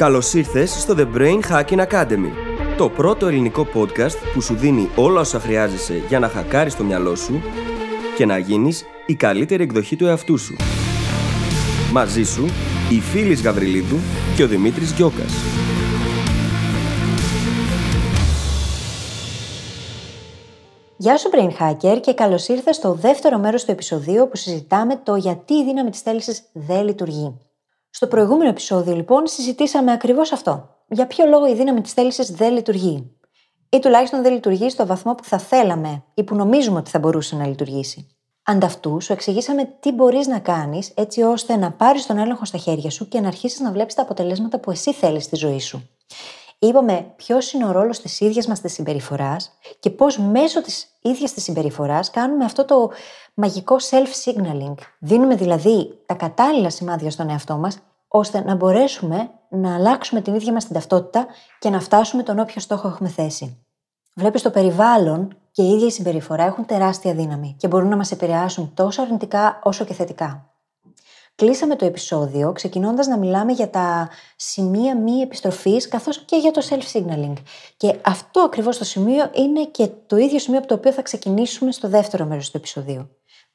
[0.00, 2.30] Καλώς ήρθες στο The Brain Hacking Academy,
[2.76, 7.14] το πρώτο ελληνικό podcast που σου δίνει όλα όσα χρειάζεσαι για να χακάρεις το μυαλό
[7.14, 7.40] σου
[8.16, 10.56] και να γίνεις η καλύτερη εκδοχή του εαυτού σου.
[11.92, 12.44] Μαζί σου,
[12.90, 13.96] η Φίλης Γαβριλίδου
[14.36, 15.32] και ο Δημήτρης Γιώκας.
[20.96, 25.14] Γεια σου Brain Hacker και καλώς ήρθες στο δεύτερο μέρος του επεισοδίου που συζητάμε το
[25.14, 27.49] γιατί η δύναμη της θέλησης δεν λειτουργεί.
[28.00, 30.68] Στο προηγούμενο επεισόδιο λοιπόν συζητήσαμε ακριβώς αυτό.
[30.88, 33.10] Για ποιο λόγο η δύναμη της θέλησης δεν λειτουργεί;
[33.68, 37.36] Ή τουλάχιστον δεν λειτουργεί στο βαθμό που θα θέλαμε ή που νομίζουμε ότι θα μπορούσε
[37.36, 38.16] να λειτουργήσει.
[38.42, 42.90] Ανταυτούς, σου εξηγήσαμε τι μπορείς να κάνεις έτσι ώστε να πάρεις τον έλεγχο στα χέρια
[42.90, 45.88] σου και να αρχίσεις να βλέπεις τα αποτελέσματα που εσύ θέλεις στη ζωή σου.
[46.58, 51.32] Είπαμε ποιος είναι ο ρόλος της ίδιας μας της συμπεριφοράς και πώς μέσω της ίδιας
[51.32, 52.90] της συμπεριφοράς κάνουμε αυτό το
[53.34, 54.74] μαγικό self-signaling.
[54.98, 57.78] Δίνουμε δηλαδή τα κατάλληλα σημάδια στον εαυτό μας
[58.12, 61.26] ώστε να μπορέσουμε να αλλάξουμε την ίδια μας την ταυτότητα
[61.58, 63.64] και να φτάσουμε τον όποιο στόχο έχουμε θέσει.
[64.14, 68.10] Βλέπεις το περιβάλλον και η ίδια η συμπεριφορά έχουν τεράστια δύναμη και μπορούν να μας
[68.10, 70.50] επηρεάσουν τόσο αρνητικά όσο και θετικά.
[71.34, 76.62] Κλείσαμε το επεισόδιο ξεκινώντας να μιλάμε για τα σημεία μη επιστροφής καθώς και για το
[76.70, 77.32] self-signaling.
[77.76, 81.72] Και αυτό ακριβώς το σημείο είναι και το ίδιο σημείο από το οποίο θα ξεκινήσουμε
[81.72, 83.08] στο δεύτερο μέρος του επεισοδίου.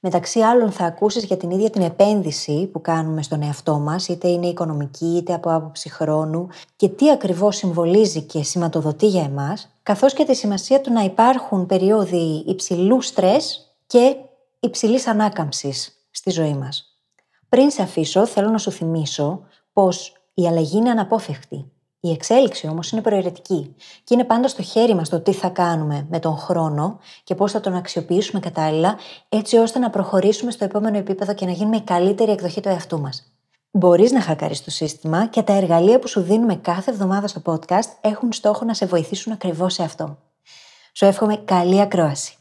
[0.07, 4.27] Μεταξύ άλλων θα ακούσεις για την ίδια την επένδυση που κάνουμε στον εαυτό μας, είτε
[4.27, 10.13] είναι οικονομική είτε από άποψη χρόνου και τι ακριβώς συμβολίζει και σηματοδοτεί για εμάς, καθώς
[10.13, 14.15] και τη σημασία του να υπάρχουν περίοδοι υψηλού στρες και
[14.59, 16.97] υψηλής ανάκαμψης στη ζωή μας.
[17.49, 19.41] Πριν σε αφήσω, θέλω να σου θυμίσω
[19.73, 21.71] πως η αλλαγή είναι αναπόφευκτη.
[22.05, 26.05] Η εξέλιξη όμως είναι προαιρετική και είναι πάντα στο χέρι μας το τι θα κάνουμε
[26.09, 28.97] με τον χρόνο και πώς θα τον αξιοποιήσουμε κατάλληλα,
[29.29, 32.99] έτσι ώστε να προχωρήσουμε στο επόμενο επίπεδο και να γίνουμε η καλύτερη εκδοχή του εαυτού
[32.99, 33.23] μας.
[33.71, 37.89] Μπορείς να χακάρεις το σύστημα και τα εργαλεία που σου δίνουμε κάθε εβδομάδα στο podcast
[38.01, 40.17] έχουν στόχο να σε βοηθήσουν ακριβώς σε αυτό.
[40.93, 42.33] Σου εύχομαι καλή ακρόαση.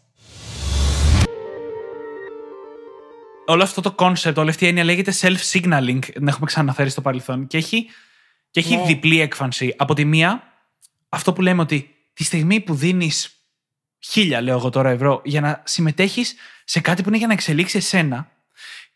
[3.47, 7.47] όλο αυτό το concept, όλη αυτή η έννοια λέγεται self-signaling, την έχουμε ξαναφέρει στο παρελθόν
[7.47, 7.87] και έχει,
[8.55, 8.85] και έχει Ναι.
[8.85, 9.75] διπλή έκφανση.
[9.79, 10.53] Από τη μία,
[11.09, 13.31] αυτό που λέμε ότι τη στιγμή που δίνεις
[13.99, 17.77] χίλια, λέω εγώ τώρα, ευρώ, για να συμμετέχεις σε κάτι που είναι για να εξελίξει
[17.77, 18.31] εσένα,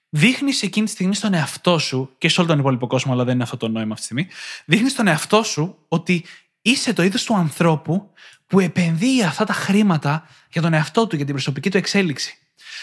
[0.08, 3.34] δείχνεις εκείνη τη στιγμή στον εαυτό σου και σε όλο τον υπόλοιπο κόσμο, αλλά δεν
[3.34, 4.26] είναι αυτό το νόημα αυτή τη στιγμή,
[4.64, 6.24] δείχνεις στον εαυτό σου ότι
[6.62, 8.10] είσαι το είδος του ανθρώπου
[8.47, 12.38] που επενδύει αυτά τα χρήματα για τον εαυτό του, για την προσωπική του εξέλιξη.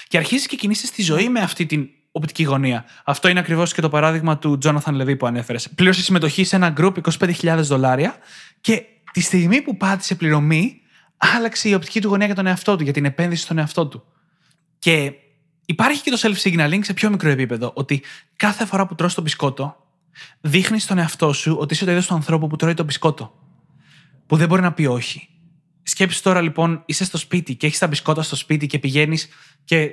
[0.08, 2.86] Και αρχίζεις και κινείσαι στη ζωή με αυτή την οπτική γωνία.
[3.06, 5.70] Αυτό είναι ακριβώς και το παράδειγμα του Τζόναθαν Λεβί που ανέφερες.
[5.70, 8.16] Πλήρωσε συμμετοχή σε ένα group 25.000 δολάρια
[8.62, 10.82] και τη στιγμή που πάτησε πληρωμή,
[11.18, 14.04] άλλαξε η οπτική του γωνία για τον εαυτό του, για την επένδυση στον εαυτό του.
[14.80, 15.14] Και
[15.66, 17.72] υπάρχει και το self-signaling σε πιο μικρό επίπεδο.
[17.76, 18.04] Ότι
[18.36, 19.76] κάθε φορά που τρως το μπισκότο,
[20.42, 23.34] δείχνει στον εαυτό σου ότι είσαι το είδος του ανθρώπου που τρώει το μπισκότο.
[24.26, 25.30] Που δεν μπορεί να πει όχι.
[25.84, 29.28] Σκέψου τώρα λοιπόν, είσαι στο σπίτι και έχεις τα μπισκότα στο σπίτι και πηγαίνεις
[29.64, 29.92] και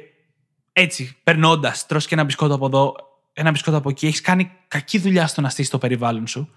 [0.73, 2.95] έτσι, περνώντας, τρως και ένα μπισκότο από εδώ,
[3.33, 6.51] ένα μπισκότο από εκεί, έχεις κάνει κακή δουλειά στο να στήσει το περιβάλλον σου.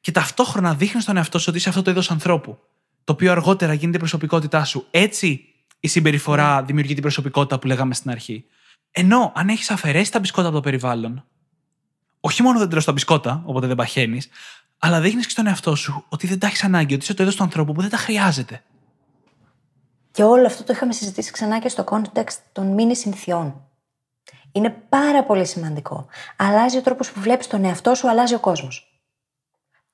[0.00, 2.58] Και ταυτόχρονα δείχνεις στον εαυτό σου ότι είσαι αυτό το είδος ανθρώπου.
[3.04, 4.86] Το οποίο αργότερα γίνεται η προσωπικότητά σου.
[4.90, 5.44] Έτσι
[5.80, 8.44] η συμπεριφορά δημιουργεί την προσωπικότητα που λέγαμε στην αρχή.
[8.90, 11.24] Ενώ αν έχεις αφαιρέσει τα μπισκότα από το περιβάλλον,
[12.20, 14.28] όχι μόνο δεν τρως τα μπισκότα, οπότε δεν παχαίνεις,
[14.78, 17.36] αλλά δείχνεις και στον εαυτό σου ότι δεν τα έχεις ανάγκη, ότι είσαι το είδος
[17.36, 18.62] του ανθρώπου που δεν τα χρειάζεται.
[20.18, 23.68] Και όλο αυτό το είχαμε συζητήσει ξανά και στο context των μήνυ συνθιών.
[24.52, 26.06] Είναι πάρα πολύ σημαντικό.
[26.36, 29.02] Αλλάζει ο τρόπος που βλέπεις τον εαυτό σου, αλλάζει ο κόσμος.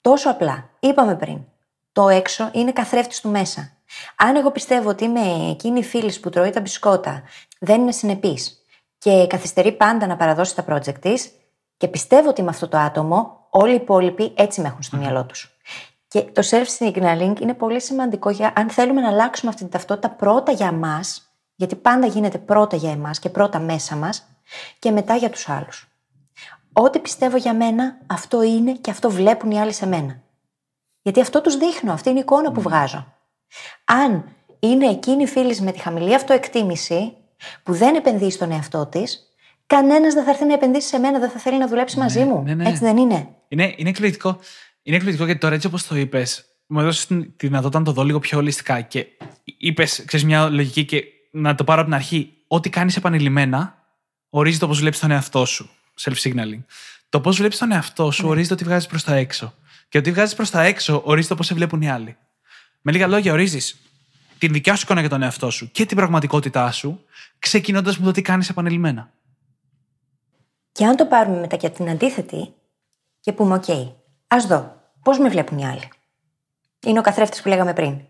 [0.00, 0.70] Τόσο απλά.
[0.80, 1.44] Είπαμε πριν.
[1.92, 3.72] Το έξω είναι καθρέφτης του μέσα.
[4.16, 7.22] Αν εγώ πιστεύω ότι είμαι εκείνη η φίλη που τρώει τα μπισκότα,
[7.58, 8.64] δεν είναι συνεπής
[8.98, 11.30] και καθυστερεί πάντα να παραδώσει τα project της,
[11.76, 15.26] και πιστεύω ότι είμαι αυτό το άτομο, όλοι οι υπόλοιποι έτσι με έχουν στο μυαλό
[15.26, 15.53] τους.
[16.14, 20.52] Και το self-signaling είναι πολύ σημαντικό για αν θέλουμε να αλλάξουμε αυτή την ταυτότητα πρώτα
[20.52, 21.00] για εμά,
[21.54, 24.26] γιατί πάντα γίνεται πρώτα για εμάς και πρώτα μέσα μας,
[24.78, 25.88] και μετά για τους άλλους.
[26.72, 30.22] Ό,τι πιστεύω για μένα, αυτό είναι και αυτό βλέπουν οι άλλοι σε μένα.
[31.02, 33.14] Γιατί αυτό τους δείχνω, αυτή είναι η εικόνα που βγάζω.
[33.84, 34.28] Αν
[34.58, 37.16] είναι εκείνη η φίλη με τη χαμηλή αυτοεκτίμηση,
[37.62, 39.28] που δεν επενδύει στον εαυτό της,
[39.66, 42.42] κανένας δεν θα έρθει να επενδύσει σε μένα, δεν θα θέλει να δουλέψει μαζί μου.
[42.42, 42.68] ναι, ναι.
[42.68, 43.28] Έτσι δεν είναι.
[43.48, 44.38] Είναι, είναι εκπληκτικό.
[44.86, 48.04] Είναι εκπληκτικό γιατί τώρα έτσι όπως το είπες, μου έδωσε τη δυνατότητα να το δω
[48.04, 48.80] λίγο πιο ολιστικά.
[48.80, 49.06] Και
[49.44, 52.32] είπες, ξέρεις, μια λογική και να το πάρω από την αρχή.
[52.46, 53.84] Ό,τι κάνεις επανειλημμένα
[54.28, 55.70] ορίζει το πώ βλέπεις τον εαυτό σου.
[56.00, 56.62] Self-signaling.
[57.08, 59.54] Το πώς βλέπεις τον εαυτό σου ορίζει το τι βγάζει προς τα έξω.
[59.88, 62.16] Και το τι βγάζει προς τα έξω ορίζει το πώ σε βλέπουν οι άλλοι.
[62.80, 63.78] Με λίγα λόγια, ορίζεις
[64.38, 67.04] την δικιά σου εικόνα για τον εαυτό σου και την πραγματικότητά σου,
[67.38, 69.12] ξεκινώντας με το τι κάνεις επανειλημμένα.
[70.72, 72.54] Και αν το πάρουμε μετά και την αντίθετη
[73.20, 73.92] και πούμε, OK,
[74.26, 74.72] ας δω.
[75.02, 75.88] Πώς με βλέπουν οι άλλοι.
[76.86, 78.00] Είναι ο καθρέφτης που λέγαμε πριν.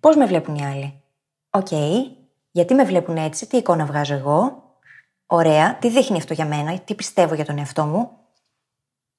[0.00, 1.02] Πώς με βλέπουν οι άλλοι.
[1.50, 1.68] Οκ,
[2.50, 4.62] γιατί με βλέπουν έτσι, τι εικόνα βγάζω εγώ.
[5.26, 8.10] Ωραία, τι δείχνει αυτό για μένα, τι πιστεύω για τον εαυτό μου.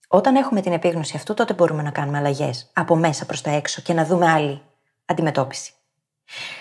[0.08, 3.82] Όταν έχουμε την επίγνωση αυτού, τότε μπορούμε να κάνουμε αλλαγές από μέσα προς τα έξω
[3.82, 4.62] και να δούμε άλλη
[5.06, 5.74] αντιμετώπιση.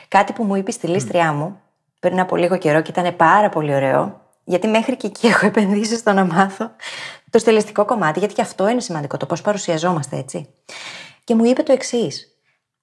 [0.08, 1.60] Κάτι που μου είπε η στυλίστριά μου
[2.00, 5.96] πριν από λίγο καιρό και ήταν πάρα πολύ ωραίο, γιατί μέχρι και εκεί έχω επενδύσει
[5.96, 6.70] στο να μάθω
[7.30, 10.48] το στελεστικό κομμάτι, γιατί και αυτό είναι σημαντικό, το πώς παρουσιαζόμαστε έτσι.
[11.24, 12.30] Και μου είπε το εξής.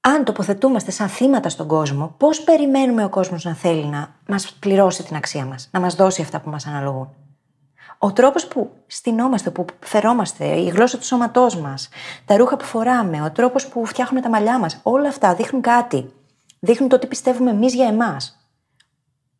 [0.01, 5.03] Αν τοποθετούμαστε σαν θύματα στον κόσμο, πώς περιμένουμε ο κόσμος να θέλει να μας πληρώσει
[5.03, 7.09] την αξία μας, να μας δώσει αυτά που μας αναλογούν;
[7.97, 11.89] Ο τρόπος που στυνόμαστε, που φερόμαστε, η γλώσσα του σώματός μας,
[12.25, 16.11] τα ρούχα που φοράμε, ο τρόπος που φτιάχνουμε τα μαλλιά μας, όλα αυτά δείχνουν κάτι.
[16.59, 18.46] Δείχνουν το τι πιστεύουμε εμείς για εμάς.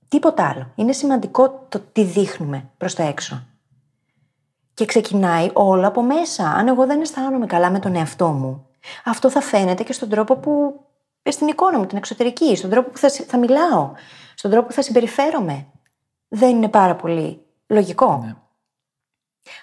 [0.07, 0.71] Τίποτα άλλο.
[0.75, 3.43] Είναι σημαντικό το τι δείχνουμε προς τα έξω.
[4.73, 6.49] Και ξεκινάει όλο από μέσα.
[6.49, 8.67] Αν εγώ δεν αισθάνομαι καλά με τον εαυτό μου,
[9.05, 10.81] αυτό θα φαίνεται και στον τρόπο που.
[11.23, 13.91] στην εικόνα μου, την εξωτερική, στον τρόπο που θα, θα μιλάω,
[14.35, 15.65] στον τρόπο που θα συμπεριφέρομαι.
[16.27, 18.21] Δεν είναι πάρα πολύ λογικό.
[18.25, 18.35] Ναι.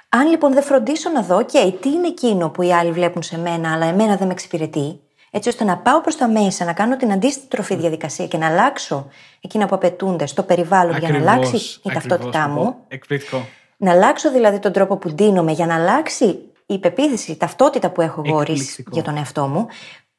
[0.08, 3.38] Αν λοιπόν δεν φροντίσω να δω, OK, τι είναι εκείνο που οι άλλοι βλέπουν σε
[3.38, 5.00] μένα, αλλά εμένα δεν με εξυπηρετεί,
[5.36, 9.08] έτσι ώστε να πάω προς τα μέσα, να κάνω την αντίστροφη διαδικασία και να αλλάξω
[9.40, 12.76] εκείνα που απαιτούνται στο περιβάλλον για να αλλάξει η ταυτότητά μου.
[12.88, 13.46] Εκπληκτικό.
[13.76, 18.00] Να αλλάξω δηλαδή τον τρόπο που ντύνομαι για να αλλάξει η πεποίθηση, η ταυτότητα που
[18.00, 18.42] έχω εγώ
[18.90, 19.66] για τον εαυτό μου.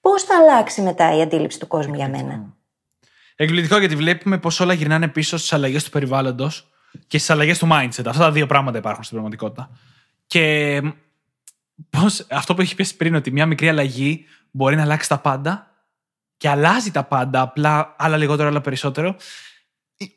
[0.02, 2.54] Πώς θα αλλάξει μετά η αντίληψη του κόσμου για μένα;
[3.36, 6.72] Εκπληκτικό γιατί βλέπουμε πω όλα γυρνάνε πίσω στις αλλαγές του περιβάλλοντος
[7.08, 8.06] και στις αλλαγές του mindset.
[8.06, 9.70] Αυτά τα δύο πράγματα υπάρχουν στην πραγματικότητα.
[10.28, 10.82] Και
[11.90, 14.26] πώς, αυτό που έχει πει πριν, ότι μια μικρή αλλαγή
[14.56, 15.72] μπορεί να αλλάξει τα πάντα
[16.38, 19.16] και αλλάζει τα πάντα, απλά άλλα λιγότερο, άλλα περισσότερο.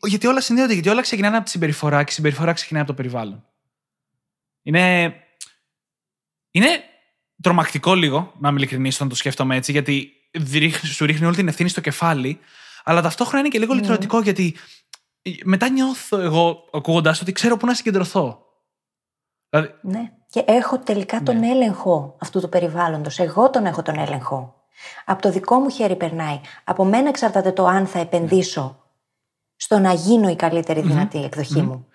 [0.03, 2.97] Γιατί όλα συνδέονται, γιατί όλα ξεκινάνε από τη συμπεριφορά και η συμπεριφορά ξεκινάει από το
[2.97, 3.45] περιβάλλον.
[4.63, 5.15] Είναι.
[6.51, 6.83] Είναι
[7.43, 10.13] τρομακτικό λίγο, να είμαι ειλικρινής, όταν το σκέφτομαι έτσι, γιατί
[10.85, 12.39] σου ρίχνει όλη την ευθύνη στο κεφάλι,
[12.85, 13.77] αλλά ταυτόχρονα είναι και λίγο mm.
[13.77, 14.57] λυτρωτικό, γιατί
[15.45, 18.48] μετά νιώθω εγώ, ακούγοντά ότι ξέρω πού να συγκεντρωθώ.
[19.51, 19.75] Δηλαδή...
[19.81, 20.11] Ναι.
[20.31, 21.49] Και έχω τελικά τον ναι.
[21.49, 23.19] έλεγχο αυτού του περιβάλλοντος.
[23.19, 24.55] Εγώ τον έχω τον έλεγχο.
[25.05, 26.41] Από το δικό μου χέρι περνάει.
[26.65, 28.83] Από μένα εξαρτάται το αν θα επενδύσω
[29.57, 31.87] στο να γίνω η καλύτερη δυνατή εκδοχή μου.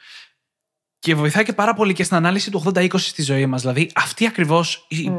[1.00, 3.62] Και βοηθάει και πάρα πολύ και στην ανάλυση του 80-20 στη ζωή μας.
[3.62, 5.12] Δηλαδή, αυτή ακριβώς η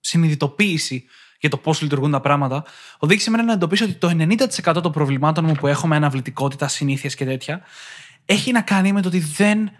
[0.00, 1.04] συνειδητοποίηση
[1.40, 2.64] για το πώς λειτουργούν τα πράγματα,
[2.98, 7.14] οδήγησε εμένα να εντοπίσω ότι το 90% των προβλημάτων μου που έχω με αναβλητικότητα, συνήθειες
[7.14, 7.62] και τέτοια,
[8.24, 9.70] έχει να κάνει με το ότι δεν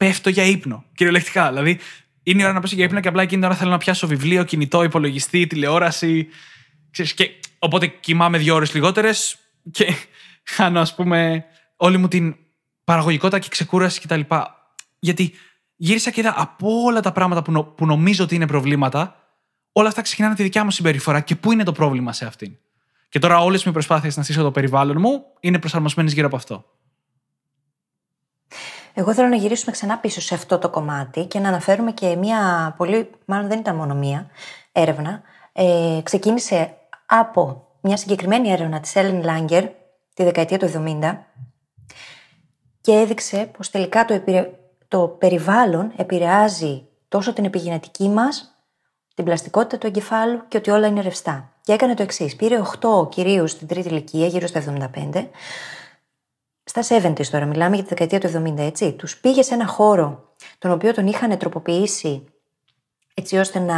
[0.00, 0.84] πέφτω για ύπνο.
[0.94, 1.48] Κυριολεκτικά.
[1.48, 1.78] Δηλαδή,
[2.22, 4.06] είναι η ώρα να πέσω για ύπνο και απλά εκείνη την ώρα θέλω να πιάσω
[4.06, 6.28] βιβλίο, κινητό, υπολογιστή, τηλεόραση.
[6.90, 9.38] Ξέρεις, και, οπότε κοιμάμαι δύο ώρες λιγότερες
[9.70, 9.94] και
[10.54, 11.44] χάνω, ας πούμε,
[11.76, 12.36] όλη μου την
[12.84, 14.20] παραγωγικότητα και ξεκούραση κτλ.
[14.98, 15.34] Γιατί
[15.76, 19.16] γύρισα και είδα από όλα τα πράγματα που, που νομίζω ότι είναι προβλήματα,
[19.72, 22.56] όλα αυτά ξεκινάνε τη δικιά μου συμπεριφορά και πού είναι το πρόβλημα σε αυτήν.
[23.08, 26.64] Και τώρα όλες οι προσπάθειες να στήσω το περιβάλλον μου είναι προσαρμοσμένες γύρω από αυτό.
[28.94, 32.74] Εγώ θέλω να γυρίσουμε ξανά πίσω σε αυτό το κομμάτι και να αναφέρουμε και μία
[32.76, 34.30] πολύ, μάλλον δεν ήταν μόνο μία,
[34.72, 35.22] έρευνα.
[35.52, 36.76] Ε, ξεκίνησε
[37.06, 39.68] από μια συγκεκριμένη έρευνα της Ellen Langer
[40.14, 40.70] τη δεκαετία του
[41.00, 41.16] 70
[42.80, 44.22] και έδειξε πως τελικά το,
[44.88, 48.54] το περιβάλλον επηρεάζει τόσο την επιγενετική μας,
[49.14, 51.52] την πλαστικότητα του εγκεφάλου και ότι όλα είναι ρευστά.
[51.62, 52.36] Και έκανε το εξής.
[52.36, 54.62] Πήρε 8 κυρίου στην τρίτη ηλικία, γύρω στα
[55.12, 55.28] 75,
[56.70, 58.92] στα 70 τώρα, μιλάμε για τη δεκαετία του 70, έτσι.
[58.92, 62.24] Τους πήγε σε ένα χώρο, τον οποίο τον είχαν τροποποιήσει
[63.14, 63.76] έτσι ώστε να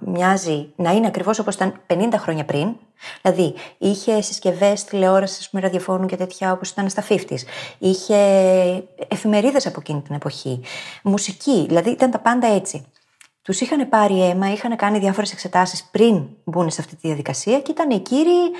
[0.00, 2.76] μοιάζει, να είναι ακριβώς όπως ήταν 50 χρόνια πριν.
[3.22, 7.42] Δηλαδή, είχε συσκευές τηλεόρασης με ραδιοφώνου και τέτοια όπως ήταν στα 50s.
[7.78, 8.16] Είχε
[9.08, 10.60] εφημερίδες από εκείνη την εποχή.
[11.02, 12.86] Μουσική, δηλαδή ήταν τα πάντα έτσι.
[13.42, 17.70] Τους είχαν πάρει αίμα, είχαν κάνει διάφορες εξετάσεις πριν μπουν σε αυτή τη διαδικασία και
[17.70, 18.50] ήταν οι κύριοι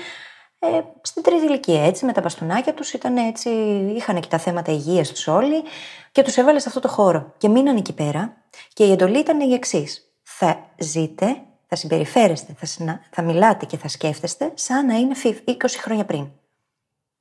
[0.73, 3.49] ε, στην τρίτη ηλικία, έτσι, με τα μπαστούνάκια τους, ήταν έτσι,
[3.95, 5.63] είχαν και τα θέματα υγείας τους όλοι
[6.11, 7.33] και τους έβαλε σε αυτό το χώρο.
[7.37, 8.37] Και μείναν εκεί πέρα
[8.73, 10.11] και η εντολή ήταν η εξής.
[10.23, 16.05] Θα ζείτε, θα συμπεριφέρεστε, θα, θα μιλάτε και θα σκέφτεστε σαν να είναι 20 χρόνια
[16.05, 16.27] πριν.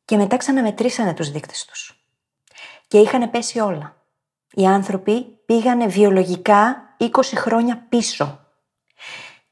[0.05, 2.07] Και μετά ξαναμετρήσανε τους δείκτες τους.
[2.89, 3.97] Και είχαν πέσει όλα.
[4.53, 8.39] Οι άνθρωποι πήγανε βιολογικά 20 χρόνια πίσω.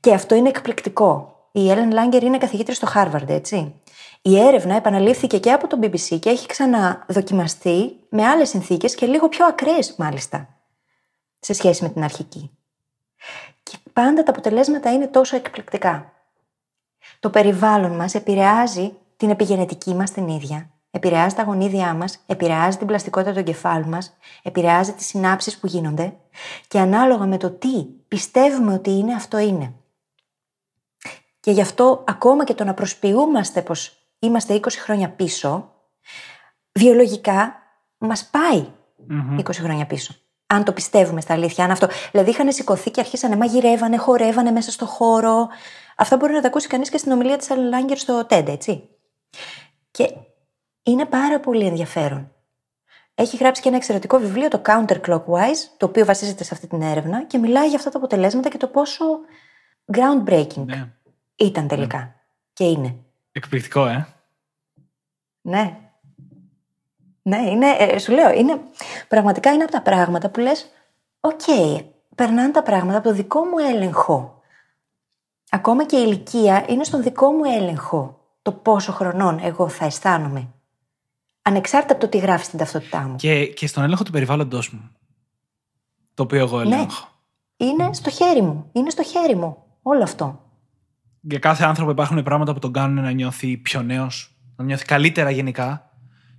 [0.01, 1.37] Και αυτό είναι εκπληκτικό.
[1.53, 3.75] Η Έλεν Λάγκερ είναι καθηγήτρια στο Χάρβαρντ, έτσι.
[4.25, 9.29] Η έρευνα επαναλήφθηκε και από τον BBC και έχει ξαναδοκιμαστεί με άλλες συνθήκες και λίγο
[9.29, 10.49] πιο ακραίες μάλιστα
[11.39, 12.51] σε σχέση με την αρχική.
[13.63, 16.13] Και πάντα τα αποτελέσματα είναι τόσο εκπληκτικά.
[17.21, 22.87] Το περιβάλλον μας επηρεάζει την επιγενετική μας την ίδια, επηρεάζει τα γονίδια μας, επηρεάζει την
[22.87, 26.17] πλαστικότητα του εγκεφάλου μας, επηρεάζει τις συνάψεις που γίνονται
[26.69, 29.73] και ανάλογα με το τι πιστεύουμε ότι είναι, αυτό είναι.
[31.41, 35.73] Και γι' αυτό ακόμα και το να προσποιούμαστε πως είμαστε 20 χρόνια πίσω,
[36.73, 37.55] βιολογικά
[37.99, 38.67] μας πάει
[39.39, 40.15] 20 χρόνια πίσω.
[40.47, 41.65] Αν το πιστεύουμε στα αλήθεια.
[41.65, 41.89] Αν αυτό...
[42.11, 45.49] Δηλαδή είχαν σηκωθεί και αρχίσανε, μαγειρεύανε, χορεύανε μέσα στο χώρο.
[45.97, 48.89] Αυτά μπορεί να τα ακούσει κανείς και στην ομιλία της Λάγκερ στο TED, έτσι.
[49.91, 50.15] Και
[50.83, 52.33] είναι πάρα πολύ ενδιαφέρον.
[53.15, 57.25] Έχει γράψει και ένα εξαιρετικό βιβλίο, το Counterclockwise, το οποίο βασίζεται σε αυτή την έρευνα
[57.25, 59.05] και μιλάει για αυτά τα αποτελέσματα και το πόσο
[59.93, 60.93] groundbreaking Ναι.
[61.37, 62.15] ήταν τελικά.
[62.53, 62.97] Και είναι.
[63.33, 64.07] Εκπληκτικό, ε.
[65.41, 65.77] Ναι.
[67.23, 68.61] Ναι, είναι, ε, σου λέω, είναι,
[69.09, 70.71] πραγματικά είναι από τα πράγματα που λες,
[71.21, 71.41] οκ,
[72.15, 74.43] περνάνε τα πράγματα από το δικό μου έλεγχο.
[75.51, 80.49] Ακόμα και η ηλικία είναι στον δικό μου έλεγχο το πόσο χρονών εγώ θα αισθάνομαι.
[81.43, 83.17] Ανεξάρτητα από το τι γράφεις στην ταυτότητά μου.
[83.17, 84.91] Και, και στον έλεγχο του περιβάλλοντό μου.
[86.15, 87.09] Το οποίο εγώ ελέγχω.
[87.57, 88.69] Είναι στο χέρι μου.
[88.73, 89.57] Είναι στο χέρι μου.
[89.83, 90.41] Όλο αυτό.
[91.25, 95.31] Για κάθε άνθρωπο υπάρχουν πράγματα που τον κάνουν να νιώθει πιο νέος, να νιώθει καλύτερα
[95.31, 95.91] γενικά.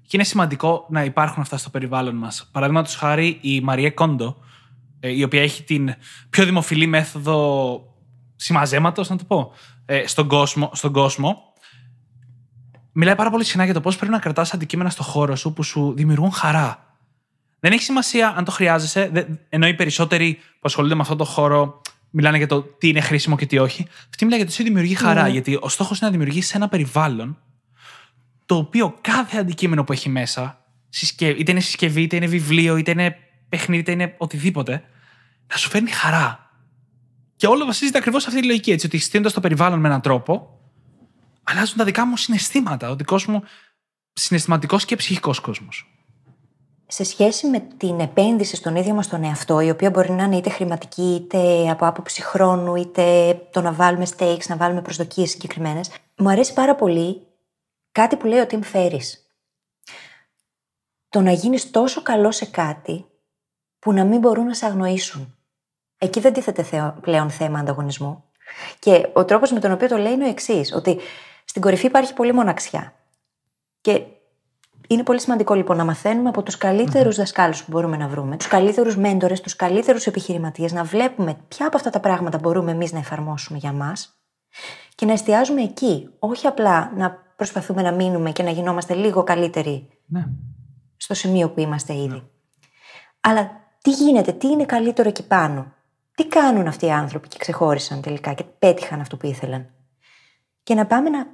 [0.01, 2.49] Και είναι σημαντικό να υπάρχουν αυτά στο περιβάλλον μας.
[2.51, 4.37] Παραδείγματος χάρη η Μαριέ Κόντο,
[4.99, 5.93] ε, η οποία έχει την
[6.29, 7.79] πιο δημοφιλή μέθοδο
[8.35, 9.51] συμμαζέματος, να το πω,
[9.85, 11.37] ε, στον κόσμο, στον κόσμο.
[12.91, 15.63] Μιλάει πάρα πολύ συχνά για το πώς πρέπει να κρατάς αντικείμενα στο χώρο σου που
[15.63, 16.97] σου δημιουργούν χαρά.
[17.59, 21.23] Δεν έχει σημασία αν το χρειάζεσαι, δε- ενώ οι περισσότεροι που ασχολούνται με αυτό το
[21.25, 21.81] χώρο
[22.15, 23.87] μιλάνε για το τι είναι χρήσιμο και τι όχι.
[24.09, 25.27] Αυτή μιλάει για το τι σου δημιουργεί χαρά.
[25.27, 27.37] Γιατί ο στόχος είναι να δημιουργήσει ένα περιβάλλον
[28.45, 32.91] το οποίο κάθε αντικείμενο που έχει μέσα, συσκε- είτε είναι συσκευή, είτε είναι βιβλίο, είτε
[32.91, 33.15] είναι
[33.49, 34.83] παιχνίδι, είτε είναι οτιδήποτε,
[35.51, 36.51] να σου φέρνει χαρά.
[37.35, 38.71] Και όλο βασίζεται ακριβώς σε αυτή τη λογική.
[38.71, 40.59] Έτσι, ότι στείνοντας το περιβάλλον με έναν τρόπο,
[41.43, 42.89] αλλάζουν τα δικά μου συναισθήματα.
[42.89, 43.43] Ο δικός μου
[44.13, 45.92] συναισθηματικός και ψυχικός κόσμος.
[46.93, 50.37] Σε σχέση με την επένδυση στον ίδιο μας τον εαυτό, η οποία μπορεί να είναι
[50.37, 55.91] είτε χρηματική, είτε από άποψη χρόνου, είτε το να βάλουμε stakes, να βάλουμε προσδοκίες συγκεκριμένες,
[56.17, 57.27] μου αρέσει πάρα πολύ
[57.91, 59.09] κάτι που λέει ο Tim Ferriss.
[61.09, 63.05] Το να γίνεις τόσο καλό σε κάτι
[63.79, 65.35] που να μην μπορούν να σε αγνοήσουν.
[65.97, 68.23] Εκεί δεν τίθεται θεο- πλέον θέμα ανταγωνισμού.
[68.79, 70.99] Και ο τρόπος με τον οποίο το λέει είναι ο εξής, ότι
[71.45, 72.93] στην κορυφή υπάρχει πολύ μοναξιά.
[73.81, 74.03] Και
[74.87, 78.47] είναι πολύ σημαντικό λοιπόν να μαθαίνουμε από τους καλύτερους δασκάλους που μπορούμε να βρούμε, τους
[78.47, 82.99] καλύτερους μέντορες, τους καλύτερους επιχειρηματίες, να βλέπουμε ποια από αυτά τα πράγματα μπορούμε εμείς να
[82.99, 84.17] εφαρμόσουμε για μας
[84.95, 86.09] και να εστιάζουμε εκεί.
[86.19, 90.25] Όχι απλά να προσπαθούμε να μείνουμε και να γινόμαστε λίγο καλύτεροι Ναι.
[90.97, 92.23] στο σημείο που είμαστε ήδη.
[93.21, 95.73] Αλλά τι γίνεται, τι είναι καλύτερο εκεί πάνω;
[96.15, 99.69] Τι κάνουν αυτοί οι άνθρωποι και ξεχώρισαν τελικά και πέτυχαν αυτό που ήθελαν;
[100.63, 101.27] Και να πάμε να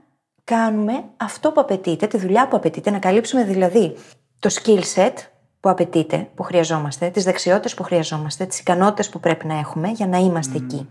[0.50, 3.96] κάνουμε αυτό που απαιτείται, τη δουλειά που απαιτείται, να καλύψουμε δηλαδή
[4.40, 5.14] το skill set
[5.60, 10.08] που απαιτείται, που χρειαζόμαστε, τις δεξιότητες που χρειαζόμαστε, τις ικανότητες που πρέπει να έχουμε για
[10.08, 10.88] να είμαστε εκεί.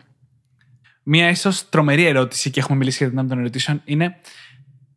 [1.02, 4.16] Μία ίσως τρομερή ερώτηση και έχουμε μιλήσει για την δυνάμει των ερωτήσεων είναι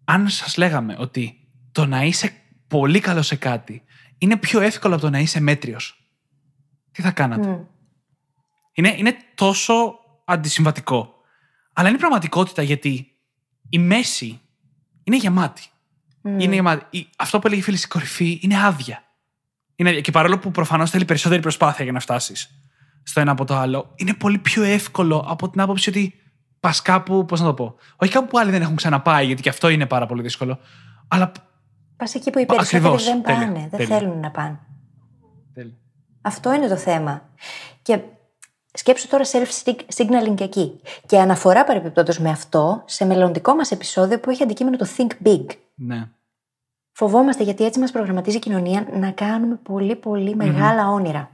[0.05, 2.31] αν σας λέγαμε ότι το να είσαι
[2.67, 3.83] πολύ καλό σε κάτι
[4.17, 6.09] είναι πιο εύκολο από το να είσαι μέτριος.
[6.91, 7.63] Τι θα κάνατε; Μμ.
[8.73, 11.13] Είναι, είναι τόσο αντισυμβατικό.
[11.73, 13.11] Αλλά είναι πραγματικότητα γιατί
[13.69, 14.41] η μέση
[15.03, 15.61] είναι γεμάτη.
[16.23, 16.97] Είναι γεμάτη.
[16.97, 19.03] Η- αυτό που έλεγε η φίλη στην κορυφή είναι άδεια.
[19.75, 22.55] Είναι, και παρόλο που προφανώς θέλει περισσότερη προσπάθεια για να φτάσεις
[23.03, 26.13] στο ένα από το άλλο, είναι πολύ πιο εύκολο από την άποψη ότι
[26.59, 27.75] πας κάπου, πώς να το πω.
[27.95, 30.59] Όχι κάπου που άλλοι δεν έχουν ξαναπάει, γιατί και αυτό είναι πάρα πολύ δύσκολο.
[31.07, 31.31] Αλλά.
[31.97, 33.03] Πας εκεί που οι περισσότεροι Ακριβώς.
[33.05, 33.39] δεν Τέλεια.
[33.39, 33.97] πάνε, δεν Τέλεια.
[33.97, 34.59] θέλουν να πάνε.
[35.53, 35.73] Τέλεια.
[36.21, 37.29] Αυτό είναι το θέμα.
[37.81, 37.99] Και
[38.73, 40.81] σκέψου τώρα self-signaling και εκεί.
[41.05, 45.45] Και αναφορά παρεμπιπτόντως με αυτό σε μελλοντικό μας επεισόδιο που έχει αντικείμενο το Think Big.
[45.75, 46.07] Ναι.
[46.91, 51.29] Φοβόμαστε γιατί έτσι μας προγραμματίζει η κοινωνία να κάνουμε πολύ πολύ μεγάλα όνειρα.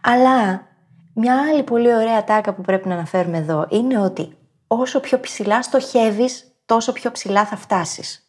[0.00, 0.66] Αλλά
[1.14, 5.62] μια άλλη πολύ ωραία τάκα που πρέπει να αναφέρουμε εδώ είναι ότι όσο πιο ψηλά
[5.62, 8.26] στοχεύεις, τόσο πιο ψηλά θα φτάσεις.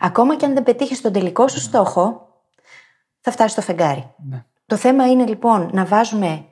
[0.00, 2.28] Ακόμα και αν δεν πετύχεις τον τελικό σου στόχο,
[3.20, 4.14] θα φτάσεις στο φεγγάρι.
[4.28, 4.44] ναι.
[4.66, 6.44] Το θέμα είναι λοιπόν να βάζουμε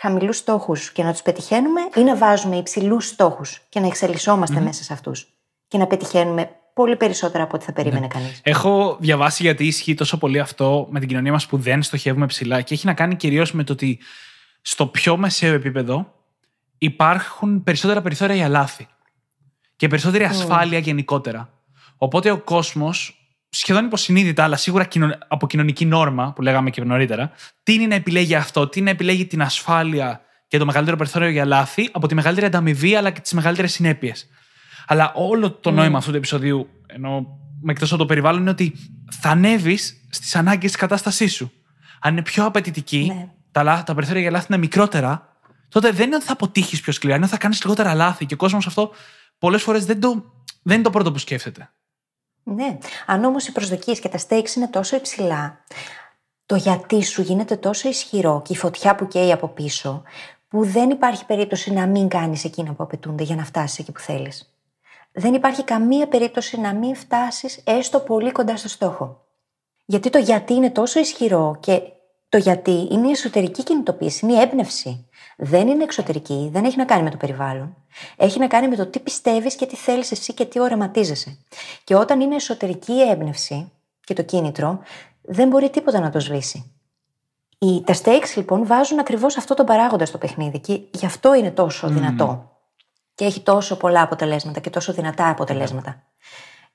[0.00, 4.82] χαμηλούς στόχους και να τους πετυχαίνουμε ή να βάζουμε υψηλούς στόχους και να εξελισσόμαστε μέσα
[4.82, 5.26] σε αυτούς
[5.68, 8.40] και να πετυχαίνουμε πολύ περισσότερα από ό,τι θα περίμενε κανείς.
[8.42, 12.60] Έχω διαβάσει γιατί ισχύει τόσο πολύ αυτό με την κοινωνία μας που δεν στοχεύουμε ψηλά
[12.60, 13.98] και έχει να κάνει κυρίως με το ότι
[14.62, 16.12] στο πιο μεσαίο επίπεδο
[16.78, 18.88] υπάρχουν περισσότερα περιθώρια για λάθη
[19.76, 21.52] και περισσότερη ασφάλεια γενικότερα.
[21.96, 23.19] Οπότε ο κόσμος,
[23.50, 27.30] σχεδόν υποσυνείδητα, αλλά σίγουρα κοινο- από κοινωνική νόρμα, που λέγαμε και νωρίτερα,
[27.62, 31.88] τίνει να επιλέγει αυτό, τίνει να επιλέγει την ασφάλεια και το μεγαλύτερο περιθώριο για λάθη
[31.92, 34.26] από τη μεγαλύτερη ανταμοιβή αλλά και τις μεγαλύτερες συνέπειες.
[34.86, 37.26] Αλλά όλο το νόημα αυτού του επεισοδίου, ενώ
[37.62, 38.74] με εκτός από το περιβάλλον, είναι ότι
[39.20, 41.52] θα ανέβεις στις ανάγκες της κατάστασής σου.
[42.00, 43.28] Αν είναι πιο απαιτητική, Ναι.
[43.52, 45.28] τα, λάθη- τα περιθώρια για λάθη είναι μικρότερα
[45.68, 48.26] τότε δεν είναι ότι θα αποτύχεις πιο σκληρά, είναι ότι θα κάνεις λιγότερα λάθη.
[48.26, 48.90] Και ο κόσμος αυτό
[49.38, 50.24] πολλές φορές δεν, το,
[50.62, 51.70] δεν είναι το πρώτο που σκέφτεται.
[52.54, 52.78] Ναι.
[53.06, 55.64] Αν όμως οι προσδοκίες και τα stakes είναι τόσο υψηλά,
[56.46, 60.02] το γιατί σου γίνεται τόσο ισχυρό και η φωτιά που καίει από πίσω,
[60.48, 64.00] που δεν υπάρχει περίπτωση να μην κάνεις εκείνα που απαιτούνται για να φτάσεις εκεί που
[64.00, 64.54] θέλεις.
[65.12, 69.24] Δεν υπάρχει καμία περίπτωση να μην φτάσεις έστω πολύ κοντά στο στόχο.
[69.84, 71.82] Γιατί το γιατί είναι τόσο ισχυρό και
[72.30, 75.08] το γιατί είναι η εσωτερική κινητοποίηση, είναι η έμπνευση.
[75.36, 77.76] Δεν είναι εξωτερική, δεν έχει να κάνει με το περιβάλλον.
[78.16, 81.38] Έχει να κάνει με το τι πιστεύεις και τι θέλεις εσύ και τι οραματίζεσαι.
[81.84, 84.80] Και όταν είναι εσωτερική η έμπνευση και το κίνητρο,
[85.22, 86.72] δεν μπορεί τίποτα να το σβήσει.
[87.58, 91.50] Οι, τα stakes λοιπόν βάζουν ακριβώς αυτό το παράγοντα στο παιχνίδι και γι' αυτό είναι
[91.50, 92.50] τόσο δυνατό.
[93.14, 96.02] Και έχει τόσο πολλά αποτελέσματα και τόσο δυνατά αποτελέσματα.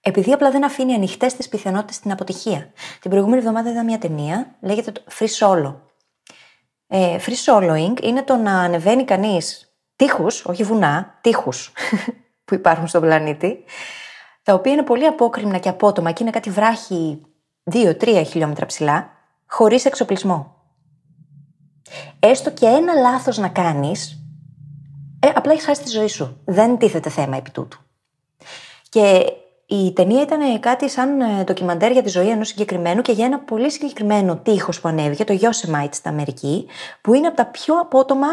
[0.02, 2.72] Επειδή απλά δεν αφήνει ανοιχτές τις πιθανότητες στην αποτυχία.
[3.02, 5.76] Την προηγούμενη εβδομάδα είδα μια ταινία, λέγεται Free Solo.
[6.88, 11.72] Ε, free soloing είναι το να ανεβαίνει κανείς τείχους, όχι βουνά, τείχους
[12.46, 13.64] που υπάρχουν στον πλανήτη,
[14.44, 17.22] τα οποία είναι πολύ απόκριμνα και απότομα και είναι κάτι βράχη
[17.72, 19.10] 2-3 χιλιόμετρα ψηλά,
[19.48, 20.56] χωρίς εξοπλισμό.
[22.20, 24.20] Έστω και ένα λάθος να κάνεις,
[25.20, 26.42] ε, απλά έχεις χάσει τη ζωή σου.
[26.46, 27.80] Δεν τίθεται θέμα επί τούτου.
[28.90, 29.26] Και
[29.66, 33.40] η ταινία ήταν κάτι σαν ε, ντοκιμαντέρ για τη ζωή ενός συγκεκριμένου και για ένα
[33.40, 36.68] πολύ συγκεκριμένο τείχος που ανέβηκε, το Yosemite στην Αμερική,
[37.02, 38.28] που είναι από τα πιο απότομα,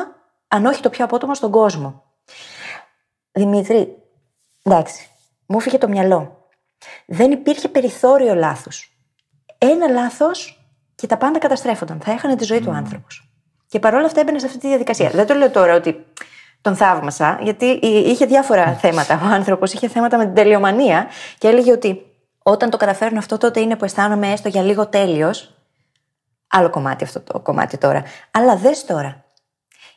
[0.49, 2.03] αν όχι το πιο απότομο στον κόσμο.
[3.33, 3.97] Δημήτρη,
[4.63, 5.09] εντάξει,
[5.47, 6.49] μου έφυγε το μυαλό.
[7.07, 8.71] Δεν υπήρχε περιθώριο λάθο.
[9.59, 12.01] Ένα λάθος και τα πάντα καταστρέφονταν.
[12.01, 13.33] Θα έχανε τη ζωή του άνθρωπος.
[13.67, 15.11] Και παρόλα αυτά έμπαινε σε αυτή τη διαδικασία.
[15.11, 16.07] Δεν το λέω τώρα ότι
[16.63, 19.21] τον θαύμασα, γιατί είχε διάφορα θέματα.
[19.23, 21.07] Ο άνθρωπος είχε θέματα με την τελειομανία
[21.39, 22.07] και έλεγε ότι
[22.43, 25.55] όταν το καταφέρνω αυτό, τότε είναι που αισθάνομαι έστω για λίγο τέλειος.
[26.49, 28.03] Άλλο κομμάτι αυτό το κομμάτι τώρα.
[28.31, 29.25] Αλλά δες τώρα.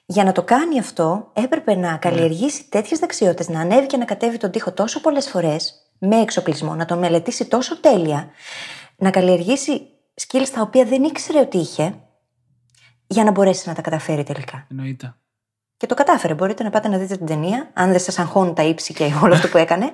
[0.05, 4.37] Για να το κάνει αυτό, έπρεπε να καλλιεργήσει τέτοιες δεξιότητες, να ανέβει και να κατέβει
[4.37, 8.29] τον τοίχο τόσο πολλές φορές, με εξοπλισμό, να τον μελετήσει τόσο τέλεια,
[8.95, 9.81] να καλλιεργήσει
[10.21, 11.95] skills τα οποία δεν ήξερε ότι είχε,
[13.07, 14.67] για να μπορέσει να τα καταφέρει τελικά.
[14.71, 15.15] Εννοείται.
[15.77, 16.33] Και το κατάφερε.
[16.33, 19.33] Μπορείτε να πάτε να δείτε την ταινία, αν δεν σας αγχώνουν τα ύψη και όλο
[19.33, 19.91] αυτό που έκανε.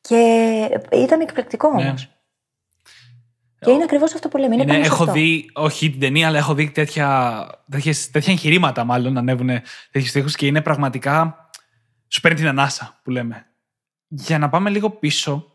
[0.00, 0.18] Και
[0.92, 1.84] ήταν εκπληκτικό όμως.
[1.84, 2.10] Ναι.
[3.58, 4.54] Και είναι ακριβώς αυτό που λέμε.
[4.54, 9.20] Είναι, έχω δει, όχι την ταινία, αλλά έχω δει τέτοια, τέτοιες, τέτοια εγχειρήματα μάλλον να
[9.20, 9.48] ανέβουν
[9.90, 11.48] τέτοιους τείχου και είναι πραγματικά.
[12.08, 13.46] Σου παίρνει την ανάσα που λέμε.
[14.08, 15.46] Για να πάμε λίγο πίσω